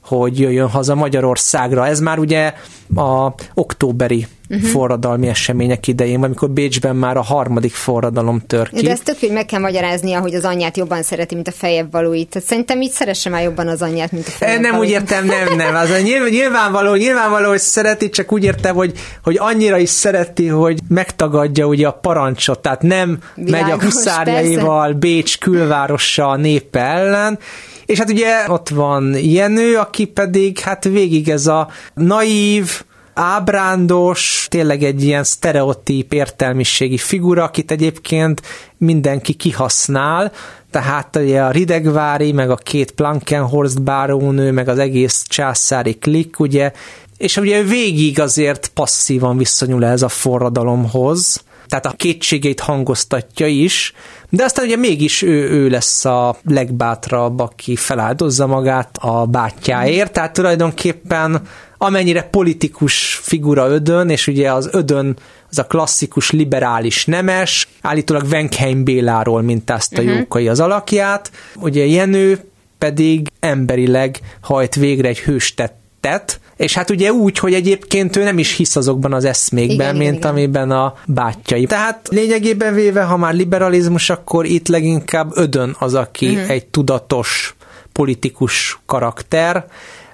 hogy 0.08 0.39
jöjjön 0.39 0.70
haza 0.70 0.96
Magyarországra. 0.96 1.88
Ez 1.88 2.00
már 2.00 2.20
ugye 2.20 2.54
a 2.96 3.34
októberi 3.54 4.28
uh-huh. 4.50 4.70
forradalmi 4.70 5.28
események 5.28 5.88
idején, 5.88 6.24
amikor 6.24 6.50
Bécsben 6.50 6.96
már 6.96 7.17
a 7.17 7.22
harmadik 7.22 7.74
forradalom 7.74 8.41
tör 8.48 8.70
ki. 8.70 8.82
De 8.82 8.91
ezt 8.91 9.04
tök, 9.04 9.20
hogy 9.20 9.32
meg 9.32 9.46
kell 9.46 9.60
magyaráznia, 9.60 10.20
hogy 10.20 10.34
az 10.34 10.43
anyját 10.43 10.78
jobban 10.78 11.04
szereti, 11.04 11.36
mint 11.36 11.48
a 11.48 11.52
fejebb 11.52 11.91
valóit. 11.91 12.41
Szerintem 12.46 12.82
így 12.82 12.91
szeresse 12.91 13.30
már 13.30 13.43
jobban 13.43 13.67
az 13.67 13.82
anyját, 13.82 14.12
mint 14.12 14.28
a 14.28 14.32
fejebb 14.32 14.62
Nem 14.62 14.78
úgy 14.78 14.89
értem, 14.89 15.26
nem, 15.26 15.56
nem. 15.65 15.76
Az 15.76 15.89
nyilvánvaló, 16.30 16.96
nyilvánvaló, 16.96 17.50
hogy 17.50 17.60
szereti, 17.60 18.10
csak 18.10 18.32
úgy 18.32 18.43
értem, 18.43 18.76
hogy, 18.76 18.93
hogy 19.24 19.38
annyira 19.39 19.78
is 19.78 19.89
szereti, 19.89 20.48
hogy 20.48 20.80
megtagadja 20.88 21.65
ugye 21.65 21.88
a 21.88 21.91
parancsot, 21.91 22.60
tehát 22.60 22.82
nem 22.82 23.17
Világos, 23.36 23.62
megy 23.62 23.72
a 23.72 23.84
huszárjaival 23.84 24.84
persze. 24.84 24.98
Bécs 24.98 25.38
külvárosa 25.38 26.28
a 26.28 26.36
népe 26.36 26.80
ellen, 26.80 27.39
és 27.88 27.97
hát 27.97 28.10
ugye 28.10 28.45
ott 28.47 28.69
van 28.69 29.15
Jenő, 29.17 29.78
aki 29.78 30.06
pedig 30.06 30.60
hát 30.60 30.84
végig 30.84 31.30
ez 31.30 31.47
a 31.47 31.69
naív, 31.93 32.82
ábrándos, 33.13 34.47
tényleg 34.50 34.84
egy 34.84 35.04
ilyen 35.04 35.23
sztereotíp 35.23 36.13
értelmiségi 36.13 36.97
figura, 36.97 37.43
akit 37.43 37.71
egyébként 37.71 38.41
mindenki 38.78 39.34
kihasznál, 39.34 40.32
tehát 40.71 41.15
ugye 41.15 41.41
a 41.41 41.52
Ridegvári, 41.52 42.32
meg 42.32 42.50
a 42.50 42.56
két 42.56 42.91
Plankenhorst 42.91 43.82
bárónő, 43.82 44.52
meg 44.52 44.67
az 44.67 44.80
egész 44.80 45.23
császári 45.28 45.93
klik, 45.93 46.39
ugye, 46.39 46.71
és 47.17 47.38
ugye 47.38 47.63
végig 47.63 48.19
azért 48.19 48.67
passzívan 48.67 49.38
viszonyul 49.38 49.86
ez 49.86 50.02
a 50.02 50.10
forradalomhoz, 50.10 51.43
tehát 51.67 51.86
a 51.86 51.93
kétségeit 51.97 52.60
hangoztatja 52.60 53.47
is, 53.47 53.93
de 54.30 54.44
aztán 54.44 54.66
ugye 54.66 54.76
mégis 54.76 55.22
ő, 55.22 55.50
ő 55.50 55.70
lesz 55.70 56.06
a 56.06 56.38
legbátrabb, 56.44 57.40
aki 57.40 57.76
feláldozza 57.76 58.48
magát 58.48 58.98
a 58.98 59.26
bátyjáért, 59.26 60.12
tehát 60.12 60.34
tulajdonképpen 60.34 61.42
amennyire 61.78 62.24
politikus 62.24 63.20
figura 63.24 63.68
Ödön, 63.70 64.10
és 64.10 64.28
ugye 64.28 64.52
az 64.54 64.70
Ödön 64.72 65.18
az 65.50 65.58
a 65.58 65.63
klasszikus 65.63 66.32
liberális 66.32 67.06
nemes, 67.06 67.68
állítólag 67.82 68.30
Venkheim 68.30 68.84
Béláról 68.84 69.42
mintázta 69.42 70.02
uh-huh. 70.02 70.18
Jókai 70.18 70.48
az 70.48 70.60
alakját, 70.60 71.32
ugye 71.56 71.86
Jenő 71.86 72.40
pedig 72.78 73.28
emberileg 73.40 74.20
hajt 74.42 74.76
végre 74.76 75.08
egy 75.08 75.20
hőstettet, 75.20 76.40
és 76.58 76.74
hát 76.74 76.89
ugye 76.89 77.12
úgy, 77.12 77.39
hogy 77.39 77.54
egyébként 77.54 78.15
ő 78.15 78.24
nem 78.24 78.38
is 78.38 78.56
hisz 78.56 78.76
azokban 78.76 79.13
az 79.13 79.26
eszmékben, 79.26 79.96
igen, 79.96 79.96
mint 79.96 80.17
igen, 80.17 80.30
amiben 80.30 80.72
a 80.72 80.93
bátyai. 81.06 81.65
Tehát 81.65 82.08
lényegében 82.12 82.74
véve, 82.74 83.04
ha 83.04 83.17
már 83.17 83.34
liberalizmus, 83.34 84.10
akkor 84.10 84.46
itt 84.46 84.67
leginkább 84.67 85.32
Ödön 85.34 85.76
az, 85.80 85.93
aki 85.93 86.28
uh-huh. 86.28 86.50
egy 86.50 86.65
tudatos 86.65 87.56
politikus 87.91 88.80
karakter, 88.86 89.65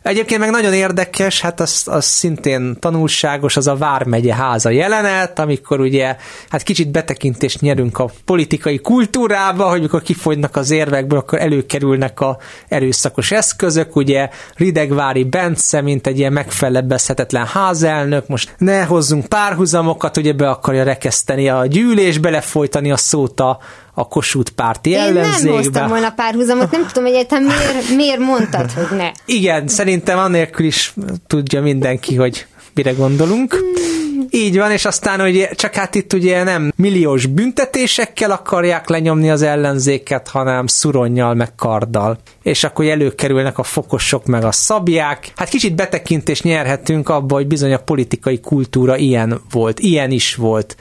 Egyébként 0.04 0.40
meg 0.40 0.50
nagyon 0.50 0.74
érdekes, 0.74 1.42
hát 1.42 1.60
az, 1.60 1.84
az 1.86 2.06
szintén 2.06 2.76
tanulságos, 2.80 3.58
az 3.58 3.68
a 3.68 3.76
Vármegye 3.76 4.36
háza 4.36 4.70
jelenet, 4.70 5.40
amikor 5.40 5.80
ugye 5.80 6.16
hát 6.50 6.64
kicsit 6.64 6.92
betekintést 6.92 7.62
nyerünk 7.62 8.00
a 8.00 8.10
politikai 8.26 8.78
kultúrába, 8.78 9.70
hogy 9.70 9.80
amikor 9.80 10.02
kifogynak 10.02 10.56
az 10.56 10.72
érvekből, 10.72 11.20
akkor 11.20 11.40
előkerülnek 11.40 12.20
a 12.20 12.38
erőszakos 12.68 13.32
eszközök, 13.32 13.96
ugye 13.96 14.30
Ridegvári 14.56 15.24
Bence, 15.24 15.82
mint 15.82 16.08
egy 16.08 16.20
ilyen 16.20 16.34
megfelebbezhetetlen 16.34 17.46
házelnök, 17.46 18.28
most 18.28 18.56
ne 18.58 18.84
hozzunk 18.84 19.26
párhuzamokat, 19.26 20.18
ugye 20.18 20.34
be 20.34 20.50
akarja 20.50 20.84
rekeszteni 20.84 21.50
a 21.50 21.66
gyűlés, 21.66 22.18
belefolytani 22.18 22.92
a 22.92 22.98
szót 22.98 23.40
a, 23.40 23.60
a 23.94 24.08
Kossuth 24.08 24.52
párti 24.52 24.96
ellenzékbe. 24.96 25.38
Én 25.38 25.54
nem 25.54 25.64
hoztam 25.64 25.88
volna 25.88 26.12
párhuzamot, 26.12 26.72
nem 26.72 26.88
tudom 26.88 27.06
egyetem 27.06 27.44
miért, 27.44 27.90
miért 27.96 28.20
mondtad, 28.20 28.72
hogy 28.72 28.98
ne. 28.98 29.12
Igen, 29.26 29.68
szerintem 29.68 30.18
annélkül 30.18 30.66
is 30.66 30.94
tudja 31.28 31.62
mindenki, 31.62 32.16
hogy 32.16 32.46
mire 32.74 32.92
gondolunk. 32.92 33.54
Hmm. 33.54 34.04
Így 34.30 34.58
van, 34.58 34.72
és 34.72 34.86
aztán 34.86 35.20
hogy 35.20 35.50
csak 35.56 35.74
hát 35.74 35.96
itt 35.96 36.14
ugye 36.14 36.44
nem 36.44 36.72
milliós 36.76 37.26
büntetésekkel 37.26 38.32
akarják 38.32 38.90
lenyomni 38.90 39.30
az 39.30 39.42
ellenzéket, 39.42 40.28
hanem 40.28 40.68
szuronnyal 40.68 41.34
meg 41.34 41.56
karddal. 41.56 42.18
És 42.44 42.64
akkor 42.64 42.86
előkerülnek 42.86 43.58
a 43.58 43.64
fokosok 43.64 44.26
meg 44.26 44.44
a 44.44 44.52
szabják. 44.52 45.32
Hát 45.36 45.50
kicsit 45.50 45.76
betekintést 45.76 46.44
nyerhetünk 46.44 47.10
abba, 47.10 47.36
hogy 47.36 47.48
bizony 47.48 47.74
a 47.74 47.78
politikai 47.78 48.40
kultúra 48.40 48.98
ilyen 48.98 49.42
volt, 49.52 49.80
ilyen 49.80 50.12
is 50.12 50.36
volt. 50.36 50.76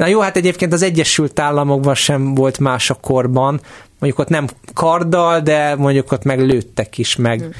Na 0.00 0.06
jó, 0.06 0.20
hát 0.20 0.36
egyébként 0.36 0.72
az 0.72 0.82
Egyesült 0.82 1.38
Államokban 1.38 1.94
sem 1.94 2.34
volt 2.34 2.58
más 2.58 2.90
a 2.90 2.94
korban, 2.94 3.60
mondjuk 3.98 4.22
ott 4.22 4.28
nem 4.28 4.46
karddal, 4.74 5.40
de 5.40 5.74
mondjuk 5.74 6.12
ott 6.12 6.24
meg 6.24 6.40
lőttek 6.40 6.98
is 6.98 7.16
meg. 7.16 7.40
Hmm. 7.40 7.50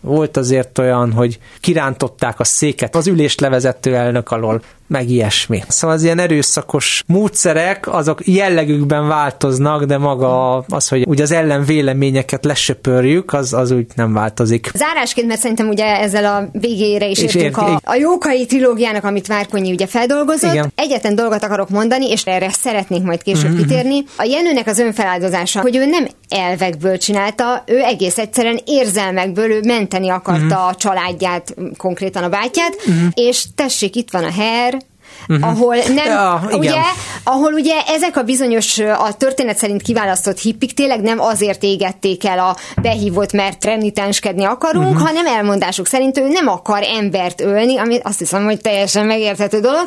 Volt 0.00 0.36
azért 0.36 0.78
olyan, 0.78 1.12
hogy 1.12 1.38
kirántották 1.60 2.40
a 2.40 2.44
széket 2.44 2.94
az 2.94 3.06
ülést 3.06 3.40
levezető 3.40 3.96
elnök 3.96 4.30
alól, 4.30 4.62
meg 4.92 5.10
ilyesmi. 5.10 5.62
Szóval 5.68 5.96
az 5.96 6.02
ilyen 6.02 6.18
erőszakos 6.18 7.02
módszerek, 7.06 7.94
azok 7.94 8.26
jellegükben 8.26 9.08
változnak, 9.08 9.84
de 9.84 9.98
maga 9.98 10.56
az, 10.58 10.88
hogy 10.88 11.06
ugye 11.06 11.22
az 11.22 11.32
ellen 11.32 11.64
véleményeket 11.64 12.44
lesöpörjük, 12.44 13.32
az, 13.32 13.52
az 13.52 13.70
úgy 13.70 13.86
nem 13.94 14.12
változik. 14.12 14.70
Zárásként, 14.74 15.26
mert 15.26 15.40
szerintem 15.40 15.68
ugye 15.68 15.84
ezzel 15.84 16.24
a 16.24 16.58
végére 16.58 17.06
is 17.06 17.18
és 17.18 17.34
értünk 17.34 17.68
ér, 17.68 17.74
a, 17.82 17.90
a 17.90 17.94
Jókai 17.94 18.46
trilógiának, 18.46 19.04
amit 19.04 19.26
Várkonyi 19.26 19.72
ugye 19.72 19.86
feldolgozott. 19.86 20.52
Igen. 20.52 20.72
Egyetlen 20.74 21.14
dolgot 21.14 21.44
akarok 21.44 21.68
mondani, 21.68 22.10
és 22.10 22.24
erre 22.24 22.50
szeretnék 22.50 23.02
majd 23.02 23.22
később 23.22 23.50
mm-hmm. 23.50 23.58
kitérni. 23.58 24.04
A 24.16 24.24
Jenőnek 24.24 24.66
az 24.66 24.78
önfeláldozása, 24.78 25.60
hogy 25.60 25.76
ő 25.76 25.84
nem 25.84 26.06
elvekből 26.28 26.98
csinálta, 26.98 27.62
ő 27.66 27.78
egész 27.78 28.18
egyszerűen 28.18 28.60
érzelmekből, 28.64 29.50
ő 29.50 29.60
menteni 29.64 30.08
akarta 30.08 30.44
mm-hmm. 30.44 30.68
a 30.68 30.74
családját, 30.74 31.54
konkrétan 31.76 32.22
a 32.22 32.28
bátyját, 32.28 32.76
mm-hmm. 32.90 33.06
és 33.14 33.44
tessék, 33.54 33.96
itt 33.96 34.10
van 34.10 34.24
a 34.24 34.30
her, 34.30 34.81
uh-huh. 35.28 35.48
ahol 35.48 35.76
nem, 35.76 36.06
ja, 36.06 36.42
ugye, 36.50 36.80
ahol 37.24 37.52
ugye 37.52 37.74
ezek 37.86 38.16
a 38.16 38.22
bizonyos, 38.22 38.78
a 38.78 39.12
történet 39.16 39.56
szerint 39.56 39.82
kiválasztott 39.82 40.38
hippik 40.38 40.74
tényleg 40.74 41.00
nem 41.00 41.20
azért 41.20 41.62
égették 41.62 42.24
el 42.24 42.38
a 42.38 42.56
behívott, 42.82 43.32
mert 43.32 43.64
renitenskedni 43.64 44.44
akarunk, 44.44 44.90
uh-huh. 44.90 45.06
hanem 45.06 45.26
elmondásuk 45.26 45.86
szerint 45.86 46.18
ő 46.18 46.28
nem 46.28 46.48
akar 46.48 46.82
embert 46.82 47.40
ölni, 47.40 47.78
ami 47.78 47.98
azt 48.02 48.18
hiszem, 48.18 48.44
hogy 48.44 48.60
teljesen 48.60 49.06
megérthető 49.06 49.60
dolog, 49.60 49.86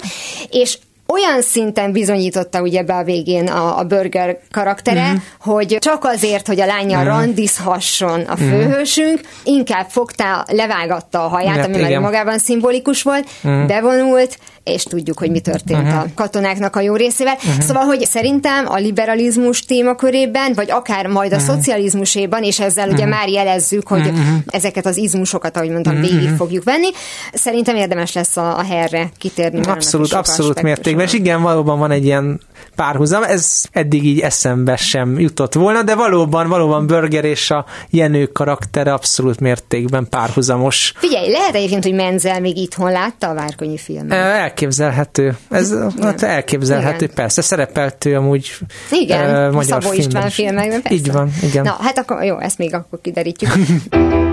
és 0.49 0.77
olyan 1.07 1.41
szinten 1.41 1.91
bizonyította 1.91 2.61
ugye 2.61 2.83
be 2.83 2.93
a 2.93 3.03
végén 3.03 3.47
a, 3.47 3.77
a 3.79 3.83
Burger 3.83 4.37
karaktere, 4.51 5.11
mm. 5.11 5.15
hogy 5.39 5.77
csak 5.79 6.03
azért, 6.05 6.47
hogy 6.47 6.59
a 6.59 6.65
lánya 6.65 7.01
mm. 7.01 7.05
randizhasson 7.05 8.19
a 8.21 8.33
mhm. 8.33 8.49
főhősünk, 8.49 9.19
mm. 9.19 9.23
inkább 9.43 9.85
fogta, 9.89 10.45
levágatta 10.47 11.23
a 11.23 11.27
haját, 11.27 11.55
hát, 11.55 11.65
ami 11.65 11.77
igen. 11.77 11.91
már 11.91 11.99
magában 11.99 12.37
szimbolikus 12.37 13.01
volt, 13.01 13.29
mm. 13.47 13.65
bevonult, 13.65 14.37
és 14.65 14.83
tudjuk, 14.83 15.19
hogy 15.19 15.31
mi 15.31 15.39
történt 15.39 15.81
uh-huh. 15.81 15.99
a 15.99 16.05
katonáknak 16.15 16.75
a 16.75 16.79
jó 16.81 16.95
részével. 16.95 17.33
Uh-huh. 17.33 17.63
Szóval, 17.63 17.83
hogy 17.83 18.05
szerintem 18.05 18.65
a 18.67 18.75
liberalizmus 18.75 19.61
témakörében, 19.61 20.53
vagy 20.53 20.71
akár 20.71 21.07
majd 21.07 21.31
a 21.31 21.35
uh-huh. 21.35 21.55
szocializmuséban, 21.55 22.43
és 22.43 22.59
ezzel 22.59 22.87
uh-huh. 22.87 22.99
ugye 22.99 23.09
már 23.09 23.29
jelezzük, 23.29 23.87
hogy 23.87 23.99
uh-huh. 23.99 24.19
ezeket 24.47 24.85
az 24.85 24.97
izmusokat, 24.97 25.57
ahogy 25.57 25.69
mondtam, 25.69 25.95
uh-huh. 25.95 26.09
végig 26.09 26.29
fogjuk 26.29 26.63
venni. 26.63 26.89
Szerintem 27.33 27.75
érdemes 27.75 28.13
lesz 28.13 28.37
a, 28.37 28.57
a 28.57 28.63
herre 28.63 29.09
kitérni. 29.17 29.59
Abszolút, 29.65 30.13
abszolút 30.13 30.61
mértékben. 30.61 31.05
És 31.05 31.13
igen, 31.13 31.41
valóban 31.41 31.79
van 31.79 31.91
egy 31.91 32.05
ilyen 32.05 32.39
párhuzam. 32.75 33.23
Ez 33.23 33.63
eddig 33.71 34.05
így 34.05 34.19
eszembe 34.19 34.75
sem 34.75 35.19
jutott 35.19 35.53
volna, 35.53 35.83
de 35.83 35.95
valóban, 35.95 36.49
valóban 36.49 36.87
Burger 36.87 37.25
és 37.25 37.51
a 37.51 37.65
Jenő 37.89 38.25
karaktere 38.25 38.93
abszolút 38.93 39.39
mértékben 39.39 40.07
párhuzamos. 40.09 40.93
Figyelj, 40.95 41.31
lehet 41.31 41.55
egyébként, 41.55 41.83
hogy 41.83 41.93
Menzel 41.93 42.39
még 42.39 42.57
itthon 42.57 42.91
látta 42.91 43.29
a 43.29 43.33
Várkonyi 43.33 43.77
filmet? 43.77 44.19
elképzelhető. 44.19 45.37
Ez 45.49 45.75
hát 46.01 46.21
elképzelhető, 46.21 47.03
igen. 47.03 47.15
persze. 47.15 47.41
Szerepelt 47.41 48.05
ő 48.05 48.15
amúgy 48.15 48.51
igen, 48.91 49.47
uh, 49.47 49.53
magyar 49.53 49.83
Szabó 49.83 49.95
István 49.95 50.29
filmekben, 50.29 50.81
persze. 50.81 50.97
Így 50.97 51.11
van, 51.11 51.31
igen. 51.41 51.63
Na, 51.63 51.77
hát 51.79 51.97
akkor 51.97 52.23
jó, 52.23 52.39
ezt 52.39 52.57
még 52.57 52.73
akkor 52.73 52.99
kiderítjük. 53.01 53.51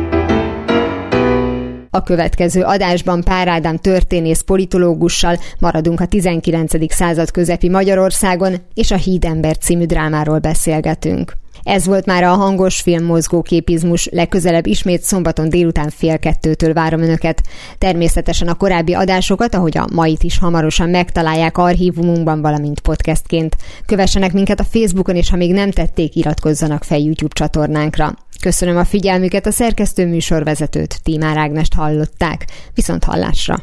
A 1.94 2.02
következő 2.02 2.62
adásban 2.62 3.22
Pár 3.22 3.48
Ádám 3.48 3.76
történész 3.76 4.40
politológussal 4.40 5.38
maradunk 5.58 6.00
a 6.00 6.06
19. 6.06 6.92
század 6.92 7.30
közepi 7.30 7.68
Magyarországon, 7.68 8.54
és 8.74 8.90
a 8.90 8.96
Hídember 8.96 9.58
című 9.58 9.84
drámáról 9.84 10.38
beszélgetünk. 10.38 11.32
Ez 11.62 11.86
volt 11.86 12.06
már 12.06 12.22
a 12.22 12.34
hangos 12.34 12.80
film 12.80 13.04
mozgóképizmus, 13.04 14.08
legközelebb 14.12 14.66
ismét 14.66 15.02
szombaton 15.02 15.48
délután 15.48 15.90
fél 15.90 16.18
kettőtől 16.18 16.72
várom 16.72 17.02
önöket. 17.02 17.42
Természetesen 17.78 18.48
a 18.48 18.54
korábbi 18.54 18.94
adásokat, 18.94 19.54
ahogy 19.54 19.78
a 19.78 19.88
mait 19.92 20.22
is 20.22 20.38
hamarosan 20.38 20.88
megtalálják 20.88 21.58
archívumunkban, 21.58 22.40
valamint 22.40 22.80
podcastként. 22.80 23.56
Kövessenek 23.86 24.32
minket 24.32 24.60
a 24.60 24.64
Facebookon, 24.64 25.16
és 25.16 25.30
ha 25.30 25.36
még 25.36 25.52
nem 25.52 25.70
tették, 25.70 26.14
iratkozzanak 26.14 26.84
fel 26.84 26.98
YouTube 26.98 27.34
csatornánkra. 27.34 28.14
Köszönöm 28.42 28.76
a 28.76 28.84
figyelmüket, 28.84 29.46
a 29.46 29.50
szerkesztő 29.50 30.06
műsorvezetőt, 30.06 31.02
Tímár 31.02 31.36
Ágnest 31.36 31.74
hallották. 31.74 32.46
Viszont 32.74 33.04
hallásra! 33.04 33.62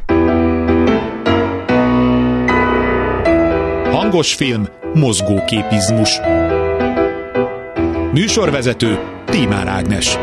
Hangos 3.90 4.34
film, 4.34 4.68
mozgóképizmus. 4.94 6.20
Műsorvezető 8.12 8.98
Tímár 9.24 9.68
Ágnes 9.68 10.18